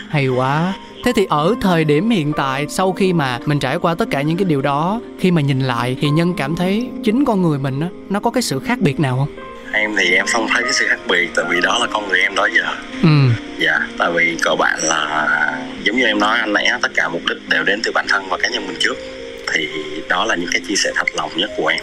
Hay 0.09 0.27
quá. 0.27 0.73
Thế 1.05 1.11
thì 1.15 1.25
ở 1.29 1.55
thời 1.61 1.83
điểm 1.83 2.09
hiện 2.09 2.33
tại 2.37 2.65
sau 2.69 2.93
khi 2.93 3.13
mà 3.13 3.39
mình 3.45 3.59
trải 3.59 3.77
qua 3.77 3.95
tất 3.95 4.05
cả 4.11 4.21
những 4.21 4.37
cái 4.37 4.45
điều 4.45 4.61
đó 4.61 5.01
khi 5.19 5.31
mà 5.31 5.41
nhìn 5.41 5.59
lại 5.59 5.97
thì 6.01 6.09
nhân 6.09 6.33
cảm 6.37 6.55
thấy 6.55 6.89
chính 7.03 7.25
con 7.25 7.41
người 7.41 7.59
mình 7.59 7.79
á 7.81 7.87
nó 8.09 8.19
có 8.19 8.31
cái 8.31 8.41
sự 8.41 8.61
khác 8.67 8.79
biệt 8.79 8.99
nào 8.99 9.17
không? 9.17 9.43
Em 9.73 9.95
thì 9.97 10.11
em 10.11 10.25
không 10.25 10.47
thấy 10.53 10.63
cái 10.63 10.73
sự 10.73 10.87
khác 10.87 10.99
biệt 11.07 11.29
tại 11.35 11.45
vì 11.49 11.61
đó 11.61 11.77
là 11.81 11.87
con 11.93 12.09
người 12.09 12.19
em 12.21 12.35
đó 12.35 12.47
giờ. 12.55 12.63
Ừ 13.03 13.29
dạ 13.59 13.79
tại 13.97 14.11
vì 14.11 14.37
cậu 14.43 14.55
bạn 14.55 14.79
là 14.83 15.27
giống 15.83 15.97
như 15.97 16.05
em 16.05 16.19
nói 16.19 16.39
anh 16.39 16.53
nãy 16.53 16.67
tất 16.81 16.91
cả 16.95 17.09
mục 17.09 17.21
đích 17.29 17.49
đều 17.49 17.63
đến 17.63 17.81
từ 17.83 17.91
bản 17.91 18.05
thân 18.09 18.23
và 18.29 18.37
cá 18.37 18.49
nhân 18.49 18.67
mình 18.67 18.77
trước. 18.79 18.95
Thì 19.53 19.67
đó 20.09 20.25
là 20.25 20.35
những 20.35 20.49
cái 20.51 20.61
chia 20.67 20.75
sẻ 20.75 20.91
thật 20.95 21.07
lòng 21.15 21.29
nhất 21.35 21.49
của 21.57 21.67
em. 21.67 21.79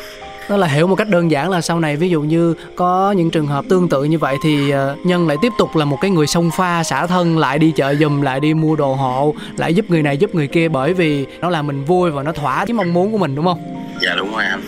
Đó 0.50 0.56
là 0.56 0.66
hiểu 0.66 0.86
một 0.86 0.96
cách 0.96 1.08
đơn 1.08 1.30
giản 1.30 1.50
là 1.50 1.60
sau 1.60 1.80
này 1.80 1.96
ví 1.96 2.08
dụ 2.10 2.22
như 2.22 2.54
có 2.76 3.12
những 3.12 3.30
trường 3.30 3.46
hợp 3.46 3.64
tương 3.68 3.88
tự 3.88 4.04
như 4.04 4.18
vậy 4.18 4.36
thì 4.42 4.70
ờ, 4.70 4.96
nhân 5.04 5.28
lại 5.28 5.36
tiếp 5.42 5.52
tục 5.58 5.76
là 5.76 5.84
một 5.84 5.98
cái 6.00 6.10
người 6.10 6.26
sông 6.26 6.50
pha 6.56 6.82
xả 6.84 7.06
thân 7.06 7.38
lại 7.38 7.58
đi 7.58 7.72
chợ 7.76 7.94
giùm 7.94 8.20
lại 8.20 8.40
đi 8.40 8.54
mua 8.54 8.76
đồ 8.76 8.94
hộ 8.94 9.34
lại 9.56 9.74
giúp 9.74 9.90
người 9.90 10.02
này 10.02 10.16
giúp 10.16 10.34
người 10.34 10.46
kia 10.46 10.68
bởi 10.68 10.94
vì 10.94 11.26
nó 11.40 11.50
làm 11.50 11.66
mình 11.66 11.84
vui 11.84 12.10
và 12.10 12.22
nó 12.22 12.32
thỏa 12.32 12.64
cái 12.66 12.72
mong 12.72 12.92
muốn 12.92 13.12
của 13.12 13.18
mình 13.18 13.34
đúng 13.34 13.44
không? 13.44 13.60
Dạ 14.02 14.14
đúng 14.16 14.32
rồi 14.32 14.44
anh. 14.44 14.62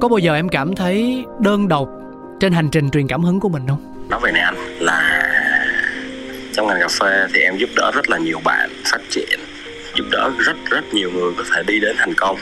Có 0.00 0.08
bao 0.08 0.18
giờ 0.18 0.34
em 0.34 0.48
cảm 0.48 0.74
thấy 0.74 1.24
đơn 1.40 1.68
độc 1.68 1.88
trên 2.40 2.52
hành 2.52 2.68
trình 2.70 2.90
truyền 2.90 3.06
cảm 3.06 3.22
hứng 3.22 3.40
của 3.40 3.48
mình 3.48 3.62
không? 3.68 4.08
Nói 4.08 4.20
về 4.22 4.32
này 4.32 4.42
anh 4.42 4.54
trong 6.52 6.66
ngành 6.66 6.80
cà 6.80 6.88
phê 6.88 7.26
thì 7.34 7.40
em 7.40 7.56
giúp 7.56 7.70
đỡ 7.76 7.90
rất 7.94 8.10
là 8.10 8.18
nhiều 8.18 8.40
bạn 8.44 8.70
phát 8.84 9.00
triển 9.10 9.40
giúp 9.94 10.04
đỡ 10.10 10.30
rất 10.38 10.56
rất 10.70 10.94
nhiều 10.94 11.10
người 11.10 11.32
có 11.36 11.44
thể 11.52 11.62
đi 11.66 11.80
đến 11.80 11.96
thành 11.98 12.14
công. 12.14 12.36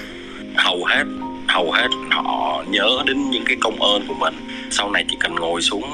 Hầu 0.56 0.84
hết 0.84 1.04
hầu 1.48 1.72
hết 1.72 1.88
họ 2.10 2.64
nhớ 2.68 2.88
đến 3.06 3.30
những 3.30 3.44
cái 3.44 3.56
công 3.60 3.82
ơn 3.82 4.06
của 4.08 4.14
mình. 4.14 4.34
Sau 4.70 4.90
này 4.90 5.04
chỉ 5.08 5.16
cần 5.20 5.34
ngồi 5.34 5.62
xuống 5.62 5.84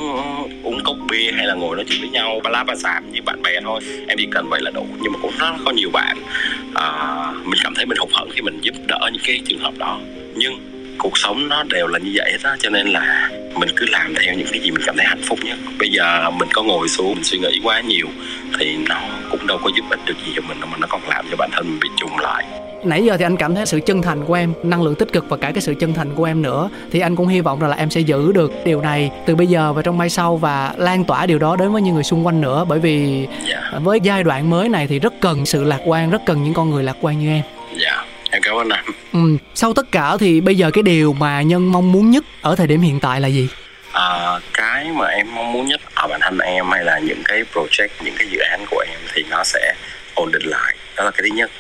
uống 0.63 0.83
cốc 0.85 0.97
bia 1.11 1.31
hay 1.37 1.47
là 1.47 1.55
ngồi 1.55 1.77
nói 1.77 1.85
chuyện 1.89 2.01
với 2.01 2.11
nhau 2.11 2.41
ba 2.45 2.51
lá 2.51 2.65
ba 2.65 2.75
xàm 2.77 3.13
như 3.13 3.23
bạn 3.23 3.43
bè 3.43 3.61
thôi 3.61 3.81
em 4.09 4.19
chỉ 4.19 4.29
cần 4.31 4.49
vậy 4.49 4.61
là 4.63 4.71
đủ. 4.71 4.87
Nhưng 5.01 5.13
mà 5.13 5.19
cũng 5.23 5.33
rất 5.39 5.53
có 5.65 5.73
nhiều 5.73 5.91
bạn 5.93 6.17
à, 6.75 6.87
mình 7.45 7.61
cảm 7.63 7.75
thấy 7.75 7.87
mình 7.87 7.99
hụt 7.99 8.11
hẫng 8.13 8.31
khi 8.35 8.41
mình 8.41 8.61
giúp 8.61 8.75
đỡ 8.89 9.11
những 9.13 9.23
cái 9.27 9.41
trường 9.47 9.59
hợp 9.59 9.79
đó. 9.79 10.01
Nhưng 10.35 10.76
cuộc 10.99 11.19
sống 11.19 11.49
nó 11.49 11.63
đều 11.63 11.87
là 11.87 11.99
như 11.99 12.11
vậy 12.15 12.39
á 12.43 12.57
cho 12.59 12.71
nên 12.71 12.87
là 12.87 13.31
mình 13.57 13.69
cứ 13.77 13.87
làm 13.89 14.15
theo 14.15 14.35
những 14.35 14.49
cái 14.53 14.61
gì 14.61 14.71
mình 14.71 14.83
cảm 14.87 14.97
thấy 14.97 15.07
hạnh 15.07 15.23
phúc 15.29 15.39
nhất. 15.45 15.59
Bây 15.79 15.89
giờ 15.89 16.31
mình 16.31 16.49
có 16.53 16.63
ngồi 16.63 16.89
xuống 16.89 17.15
mình 17.15 17.25
suy 17.25 17.39
nghĩ 17.39 17.61
quá 17.63 17.81
nhiều 17.81 18.07
thì 18.59 18.77
nó 18.89 19.01
cũng 19.31 19.47
đâu 19.47 19.59
có 19.65 19.71
giúp 19.77 19.85
ích 19.91 20.01
được 20.07 20.15
gì 20.27 20.33
cho 20.37 20.43
mình 20.49 20.59
mà 20.61 20.77
nó 20.81 20.87
còn 20.91 21.01
làm 21.09 21.27
cho 21.31 21.37
bản 21.37 21.51
thân 21.53 21.67
mình 21.69 21.79
bị 21.81 21.89
trùng 21.97 22.19
lại. 22.19 22.45
Nãy 22.85 23.05
giờ 23.05 23.17
thì 23.17 23.25
anh 23.25 23.37
cảm 23.37 23.55
thấy 23.55 23.67
sự 23.67 23.81
chân 23.87 24.03
thành 24.03 24.25
của 24.25 24.35
em 24.35 24.53
năng 24.63 24.83
lượng 24.83 24.95
tích 24.95 25.13
cực 25.13 25.29
và 25.29 25.37
cả 25.37 25.51
cái 25.51 25.61
sự 25.61 25.75
chân 25.81 25.95
thành 25.95 26.15
của 26.15 26.25
em 26.25 26.43
nữa 26.43 26.71
thì 26.91 27.01
anh 27.01 27.17
cũng 27.17 27.29
hy 27.29 27.41
vọng 27.41 27.61
rằng 27.61 27.71
là 27.71 27.77
em 27.77 27.91
sẽ 27.91 28.01
giữ 28.01 28.33
được 28.33 28.53
điều 28.65 28.81
này 28.81 29.11
từ 29.27 29.35
bây 29.37 29.47
giờ 29.47 29.73
và 29.73 29.83
trong 29.83 29.99
mai 29.99 30.11
sau 30.11 30.37
và 30.37 30.75
lan 30.77 31.05
tỏa 31.05 31.27
điều 31.27 31.39
đó 31.39 31.57
đến 31.57 31.73
với 31.73 31.83
những 31.83 31.95
người 31.95 32.05
xung 32.05 32.27
quanh 32.27 32.41
nữa. 32.41 32.65
Bởi 32.69 32.79
vì 32.79 33.27
dạ. 33.49 33.71
với 33.83 34.01
giai 34.03 34.25
đoạn 34.25 34.51
mới 34.51 34.69
này 34.69 34.87
thì 34.87 34.99
rất 34.99 35.21
cần 35.21 35.47
sự 35.47 35.65
lạc 35.65 35.81
quan 35.87 36.11
rất 36.11 36.23
cần 36.27 36.43
những 36.43 36.55
con 36.55 36.71
người 36.71 36.85
lạc 36.85 36.97
quan 37.01 37.19
như 37.19 37.29
em 37.29 37.43
cảm 38.47 38.57
ơn 38.57 38.69
anh. 38.69 38.85
Ừ. 39.13 39.19
sau 39.55 39.75
tất 39.75 39.93
cả 39.93 40.17
thì 40.21 40.41
bây 40.41 40.55
giờ 40.55 40.71
cái 40.71 40.83
điều 40.83 41.13
mà 41.13 41.43
nhân 41.43 41.73
mong 41.73 41.93
muốn 41.93 42.11
nhất 42.11 42.25
ở 42.43 42.57
thời 42.57 42.67
điểm 42.67 42.81
hiện 42.81 43.01
tại 43.01 43.21
là 43.21 43.29
gì? 43.29 43.49
À, 43.93 44.39
cái 44.53 44.85
mà 44.95 45.07
em 45.07 45.35
mong 45.35 45.53
muốn 45.53 45.67
nhất 45.67 45.81
ở 45.95 46.07
bản 46.07 46.21
thân 46.23 46.39
em 46.39 46.71
hay 46.71 46.85
là 46.85 46.99
những 46.99 47.23
cái 47.25 47.45
project 47.55 47.89
những 48.05 48.15
cái 48.19 48.29
dự 48.31 48.39
án 48.39 48.65
của 48.71 48.85
em 48.89 49.01
thì 49.15 49.25
nó 49.31 49.45
sẽ 49.45 49.75
ổn 50.15 50.33
định 50.33 50.43
lại. 50.45 50.77
Đó 50.97 51.05
là 51.05 51.11
cái 51.11 51.23
thứ 51.23 51.37
nhất. 51.37 51.51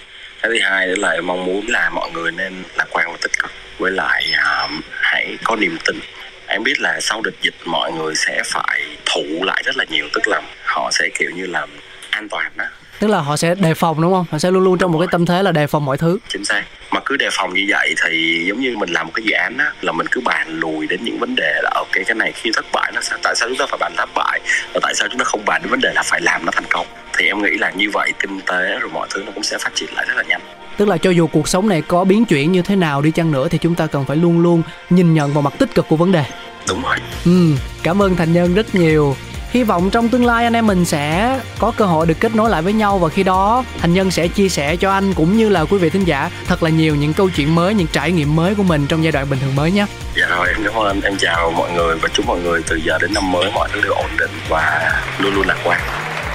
Cái 0.42 0.50
thứ 0.50 0.58
hai 0.62 0.88
đó 0.88 0.94
là 0.98 1.10
em 1.10 1.26
mong 1.26 1.44
muốn 1.44 1.66
là 1.68 1.90
mọi 1.90 2.10
người 2.10 2.32
nên 2.32 2.62
lạc 2.76 2.86
quan 2.90 3.12
và 3.12 3.18
tích 3.22 3.38
cực 3.38 3.50
với 3.78 3.90
lại 3.90 4.24
à, 4.36 4.68
hãy 5.00 5.38
có 5.44 5.56
niềm 5.56 5.78
tin. 5.84 6.00
Em 6.46 6.62
biết 6.62 6.80
là 6.80 7.00
sau 7.00 7.20
đợt 7.20 7.42
dịch 7.42 7.54
mọi 7.64 7.92
người 7.92 8.14
sẽ 8.14 8.42
phải 8.46 8.80
thụ 9.06 9.24
lại 9.44 9.62
rất 9.66 9.76
là 9.76 9.84
nhiều 9.90 10.08
tức 10.14 10.28
là 10.28 10.42
họ 10.64 10.90
sẽ 10.92 11.08
kiểu 11.18 11.30
như 11.30 11.46
là 11.46 11.66
an 12.10 12.28
toàn 12.28 12.52
đó 12.56 12.64
tức 13.00 13.06
là 13.06 13.20
họ 13.20 13.36
sẽ 13.36 13.54
đề 13.54 13.74
phòng 13.74 14.02
đúng 14.02 14.12
không? 14.12 14.24
Họ 14.30 14.38
sẽ 14.38 14.50
luôn 14.50 14.64
luôn 14.64 14.78
trong 14.78 14.92
một 14.92 14.98
cái 14.98 15.08
tâm 15.10 15.26
thế 15.26 15.42
là 15.42 15.52
đề 15.52 15.66
phòng 15.66 15.84
mọi 15.84 15.98
thứ. 15.98 16.18
Chính 16.28 16.44
xác. 16.44 16.62
Mà 16.90 17.00
cứ 17.04 17.16
đề 17.16 17.28
phòng 17.32 17.54
như 17.54 17.64
vậy 17.68 17.94
thì 18.04 18.44
giống 18.48 18.60
như 18.60 18.76
mình 18.76 18.90
làm 18.90 19.06
một 19.06 19.12
cái 19.14 19.24
dự 19.24 19.32
án 19.32 19.58
á 19.58 19.72
là 19.80 19.92
mình 19.92 20.06
cứ 20.10 20.20
bàn 20.20 20.60
lùi 20.60 20.86
đến 20.86 21.04
những 21.04 21.18
vấn 21.18 21.34
đề 21.34 21.60
là 21.62 21.70
ok 21.74 21.92
cái 21.92 22.14
này 22.14 22.32
khi 22.32 22.50
thất 22.54 22.66
bại 22.72 22.92
nó 22.94 23.00
sao 23.00 23.18
tại 23.22 23.34
sao 23.36 23.48
chúng 23.48 23.58
ta 23.58 23.66
phải 23.68 23.78
bàn 23.80 23.92
thất 23.96 24.08
bại? 24.14 24.40
Và 24.74 24.80
tại 24.82 24.94
sao 24.94 25.08
chúng 25.08 25.18
ta 25.18 25.24
không 25.24 25.44
bàn 25.44 25.62
đến 25.62 25.70
vấn 25.70 25.80
đề 25.80 25.92
là 25.94 26.02
phải 26.02 26.20
làm 26.20 26.46
nó 26.46 26.52
thành 26.54 26.66
công? 26.70 26.86
Thì 27.18 27.26
em 27.26 27.42
nghĩ 27.42 27.58
là 27.58 27.70
như 27.70 27.90
vậy 27.92 28.12
kinh 28.18 28.40
tế 28.40 28.78
rồi 28.80 28.90
mọi 28.94 29.08
thứ 29.10 29.22
nó 29.26 29.32
cũng 29.34 29.42
sẽ 29.42 29.58
phát 29.58 29.74
triển 29.74 29.88
lại 29.94 30.04
rất 30.08 30.14
là 30.16 30.22
nhanh. 30.22 30.40
Tức 30.76 30.88
là 30.88 30.96
cho 30.96 31.10
dù 31.10 31.26
cuộc 31.26 31.48
sống 31.48 31.68
này 31.68 31.82
có 31.82 32.04
biến 32.04 32.24
chuyển 32.24 32.52
như 32.52 32.62
thế 32.62 32.76
nào 32.76 33.02
đi 33.02 33.10
chăng 33.10 33.32
nữa 33.32 33.48
thì 33.50 33.58
chúng 33.58 33.74
ta 33.74 33.86
cần 33.86 34.04
phải 34.04 34.16
luôn 34.16 34.40
luôn 34.40 34.62
nhìn 34.90 35.14
nhận 35.14 35.32
vào 35.32 35.42
mặt 35.42 35.52
tích 35.58 35.74
cực 35.74 35.88
của 35.88 35.96
vấn 35.96 36.12
đề. 36.12 36.24
Đúng 36.68 36.82
rồi. 36.82 36.96
Ừ 37.24 37.52
cảm 37.82 38.02
ơn 38.02 38.16
thành 38.16 38.32
nhân 38.32 38.54
rất 38.54 38.74
nhiều 38.74 39.16
hy 39.56 39.62
vọng 39.62 39.90
trong 39.90 40.08
tương 40.08 40.26
lai 40.26 40.44
anh 40.44 40.52
em 40.52 40.66
mình 40.66 40.84
sẽ 40.84 41.38
có 41.58 41.72
cơ 41.76 41.84
hội 41.84 42.06
được 42.06 42.20
kết 42.20 42.34
nối 42.34 42.50
lại 42.50 42.62
với 42.62 42.72
nhau 42.72 42.98
và 42.98 43.08
khi 43.08 43.22
đó 43.22 43.64
thành 43.78 43.94
nhân 43.94 44.10
sẽ 44.10 44.28
chia 44.28 44.48
sẻ 44.48 44.76
cho 44.76 44.90
anh 44.90 45.14
cũng 45.14 45.36
như 45.36 45.48
là 45.48 45.64
quý 45.64 45.78
vị 45.78 45.90
thính 45.90 46.04
giả 46.04 46.30
thật 46.46 46.62
là 46.62 46.70
nhiều 46.70 46.94
những 46.94 47.12
câu 47.12 47.30
chuyện 47.36 47.54
mới 47.54 47.74
những 47.74 47.86
trải 47.92 48.12
nghiệm 48.12 48.36
mới 48.36 48.54
của 48.54 48.62
mình 48.62 48.86
trong 48.86 49.02
giai 49.04 49.12
đoạn 49.12 49.30
bình 49.30 49.38
thường 49.42 49.56
mới 49.56 49.70
nhé 49.70 49.86
dạ 50.16 50.26
rồi 50.26 50.48
em 50.48 50.56
cảm 50.64 50.74
ơn 50.74 51.00
em 51.00 51.16
chào 51.18 51.50
mọi 51.50 51.72
người 51.72 51.96
và 51.96 52.08
chúc 52.12 52.26
mọi 52.26 52.40
người 52.40 52.62
từ 52.66 52.76
giờ 52.76 52.98
đến 53.00 53.14
năm 53.14 53.32
mới 53.32 53.50
mọi 53.54 53.68
thứ 53.72 53.80
đều 53.80 53.92
ổn 53.92 54.10
định 54.18 54.30
và 54.48 54.92
luôn 55.18 55.34
luôn 55.34 55.46
lạc 55.46 55.56
quan 55.64 55.80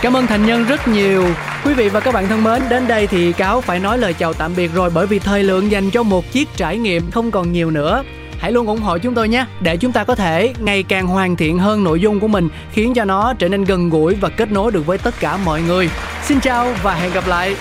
Cảm 0.02 0.18
ơn 0.18 0.28
Thành 0.28 0.46
Nhân 0.46 0.66
rất 0.66 0.88
nhiều. 0.88 1.26
Quý 1.66 1.74
vị 1.74 1.90
và 1.90 2.00
các 2.00 2.14
bạn 2.14 2.28
thân 2.28 2.44
mến, 2.44 2.62
đến 2.70 2.88
đây 2.88 3.08
thì 3.08 3.32
Cáo 3.32 3.62
phải 3.62 3.80
nói 3.80 3.98
lời 3.98 4.14
chào 4.14 4.34
tạm 4.34 4.56
biệt 4.56 4.72
rồi 4.74 4.90
bởi 4.94 5.08
vì 5.08 5.20
thời 5.20 5.44
lượng 5.44 5.72
dành 5.72 5.92
cho 5.92 6.04
một 6.04 6.32
chiếc 6.32 6.50
trải 6.56 6.78
nghiệm 6.78 7.12
không 7.12 7.32
còn 7.32 7.52
nhiều 7.52 7.72
nữa. 7.72 8.04
Hãy 8.42 8.52
luôn 8.52 8.68
ủng 8.68 8.82
hộ 8.82 8.98
chúng 8.98 9.16
tôi 9.16 9.30
nhé, 9.30 9.46
để 9.60 9.78
chúng 9.78 9.92
ta 9.92 10.04
có 10.04 10.16
thể 10.16 10.54
ngày 10.60 10.84
càng 10.84 11.08
hoàn 11.08 11.36
thiện 11.36 11.60
hơn 11.60 11.84
nội 11.84 12.02
dung 12.02 12.20
của 12.20 12.28
mình, 12.28 12.50
khiến 12.72 12.94
cho 12.94 13.06
nó 13.06 13.34
trở 13.34 13.50
nên 13.50 13.64
gần 13.64 13.90
gũi 13.90 14.16
và 14.16 14.30
kết 14.30 14.52
nối 14.52 14.72
được 14.72 14.86
với 14.86 14.98
tất 14.98 15.16
cả 15.20 15.38
mọi 15.38 15.62
người. 15.62 15.90
Xin 16.24 16.40
chào 16.40 16.74
và 16.84 16.94
hẹn 16.94 17.14
gặp 17.14 17.28
lại. 17.28 17.56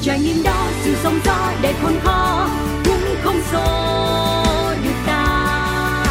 trải 0.00 0.20
nghiệm 0.20 0.42
đó 0.42 0.68
sự 0.82 0.94
sóng 1.02 1.18
gió 1.24 1.52
để 1.62 1.74
khôn 1.82 1.92
khó 2.02 2.48
cũng 2.84 3.14
không 3.22 3.40
xô 3.52 3.64
được 4.84 4.96
ta 5.06 6.04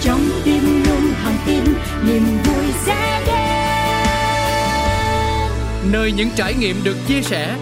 trong 0.00 0.20
tim 0.44 0.84
luôn 0.86 1.12
thẳng 1.22 1.36
tin 1.46 1.64
niềm 2.06 2.22
vui 2.44 2.64
sẽ 2.84 3.22
đến 3.26 3.36
Nơi 5.92 6.12
những 6.12 6.28
trải 6.36 6.54
nghiệm 6.54 6.76
được 6.84 6.96
chia 7.08 7.22
sẻ, 7.22 7.56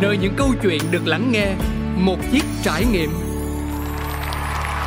nơi 0.00 0.16
những 0.16 0.34
câu 0.36 0.54
chuyện 0.62 0.80
được 0.90 1.06
lắng 1.06 1.32
nghe, 1.32 1.52
một 2.00 2.16
chiếc 2.32 2.44
trải 2.62 2.84
nghiệm. 2.84 3.10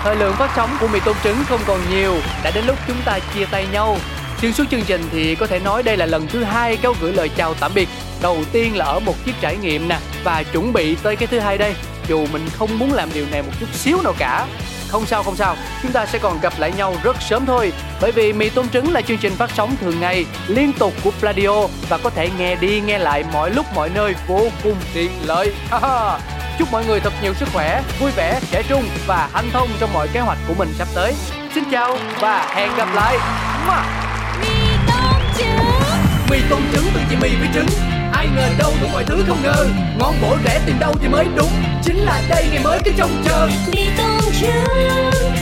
Thời 0.03 0.15
lượng 0.15 0.35
phát 0.35 0.51
sóng 0.55 0.77
của 0.79 0.87
mì 0.87 0.99
tôm 1.05 1.15
trứng 1.23 1.37
không 1.49 1.59
còn 1.67 1.79
nhiều, 1.89 2.15
đã 2.43 2.51
đến 2.51 2.65
lúc 2.65 2.77
chúng 2.87 3.01
ta 3.05 3.19
chia 3.35 3.45
tay 3.45 3.67
nhau. 3.71 3.97
Xuyên 4.41 4.53
suốt 4.53 4.63
chương 4.71 4.81
trình 4.81 5.01
thì 5.11 5.35
có 5.35 5.47
thể 5.47 5.59
nói 5.59 5.83
đây 5.83 5.97
là 5.97 6.05
lần 6.05 6.27
thứ 6.27 6.43
hai 6.43 6.77
Cáo 6.77 6.93
gửi 7.01 7.13
lời 7.13 7.29
chào 7.29 7.53
tạm 7.53 7.71
biệt. 7.75 7.89
Đầu 8.21 8.37
tiên 8.51 8.77
là 8.77 8.85
ở 8.85 8.99
một 8.99 9.13
chiếc 9.25 9.31
trải 9.41 9.57
nghiệm 9.57 9.87
nè 9.87 9.99
và 10.23 10.43
chuẩn 10.43 10.73
bị 10.73 10.95
tới 10.95 11.15
cái 11.15 11.27
thứ 11.27 11.39
hai 11.39 11.57
đây. 11.57 11.75
Dù 12.07 12.27
mình 12.31 12.47
không 12.53 12.79
muốn 12.79 12.93
làm 12.93 13.09
điều 13.13 13.25
này 13.31 13.41
một 13.41 13.51
chút 13.59 13.73
xíu 13.73 14.01
nào 14.03 14.13
cả. 14.17 14.45
Không 14.87 15.05
sao 15.05 15.23
không 15.23 15.35
sao, 15.35 15.55
chúng 15.81 15.91
ta 15.91 16.05
sẽ 16.05 16.19
còn 16.19 16.39
gặp 16.41 16.53
lại 16.57 16.71
nhau 16.77 16.95
rất 17.03 17.17
sớm 17.21 17.45
thôi. 17.45 17.73
Bởi 18.01 18.11
vì 18.11 18.33
mì 18.33 18.49
tôm 18.49 18.69
trứng 18.69 18.91
là 18.91 19.01
chương 19.01 19.17
trình 19.17 19.35
phát 19.35 19.51
sóng 19.55 19.75
thường 19.81 19.99
ngày 19.99 20.25
liên 20.47 20.73
tục 20.73 20.93
của 21.03 21.11
Pladio 21.19 21.67
và 21.89 21.97
có 21.97 22.09
thể 22.09 22.29
nghe 22.37 22.55
đi 22.55 22.81
nghe 22.81 22.97
lại 22.97 23.23
mọi 23.33 23.51
lúc 23.51 23.65
mọi 23.75 23.89
nơi 23.89 24.15
vô 24.27 24.47
cùng 24.63 24.77
tiện 24.93 25.11
lợi. 25.25 25.53
Chúc 26.59 26.71
mọi 26.71 26.85
người 26.85 26.99
thật 26.99 27.13
nhiều 27.21 27.33
sức 27.33 27.49
khỏe, 27.53 27.81
vui 27.99 28.11
vẻ, 28.11 28.39
trẻ 28.51 28.63
trung 28.67 28.83
và 29.07 29.29
hanh 29.33 29.49
thông 29.53 29.69
trong 29.79 29.93
mọi 29.93 30.07
kế 30.13 30.19
hoạch 30.19 30.37
của 30.47 30.53
mình 30.53 30.73
sắp 30.77 30.87
tới. 30.95 31.13
Xin 31.55 31.63
chào 31.71 31.97
và 32.19 32.53
hẹn 32.55 32.69
gặp 32.77 32.87
lại. 32.93 33.17
Mì 34.41 34.55
tôm 34.87 35.21
trứng. 35.37 35.65
Mì 36.29 36.37
tôm 36.49 36.61
trứng 36.73 36.85
từ 36.93 36.99
chị 37.09 37.15
mì 37.21 37.29
với 37.35 37.47
trứng. 37.53 37.67
Ai 38.13 38.27
ngờ 38.35 38.49
đâu 38.57 38.73
đủ 38.81 38.87
mọi 38.93 39.03
thứ 39.03 39.23
không 39.27 39.43
ngờ. 39.43 39.65
Ngon 39.99 40.15
bổ 40.21 40.37
rẻ 40.45 40.59
tìm 40.65 40.79
đâu 40.79 40.95
thì 41.01 41.07
mới 41.07 41.25
đúng. 41.35 41.51
Chính 41.83 41.97
là 41.97 42.21
đây 42.29 42.47
ngày 42.51 42.63
mới 42.63 42.79
cái 42.85 42.93
trông 42.97 43.23
chờ. 43.25 43.49
Mì 43.73 43.87
tôm 43.97 44.21
trứng 44.41 45.33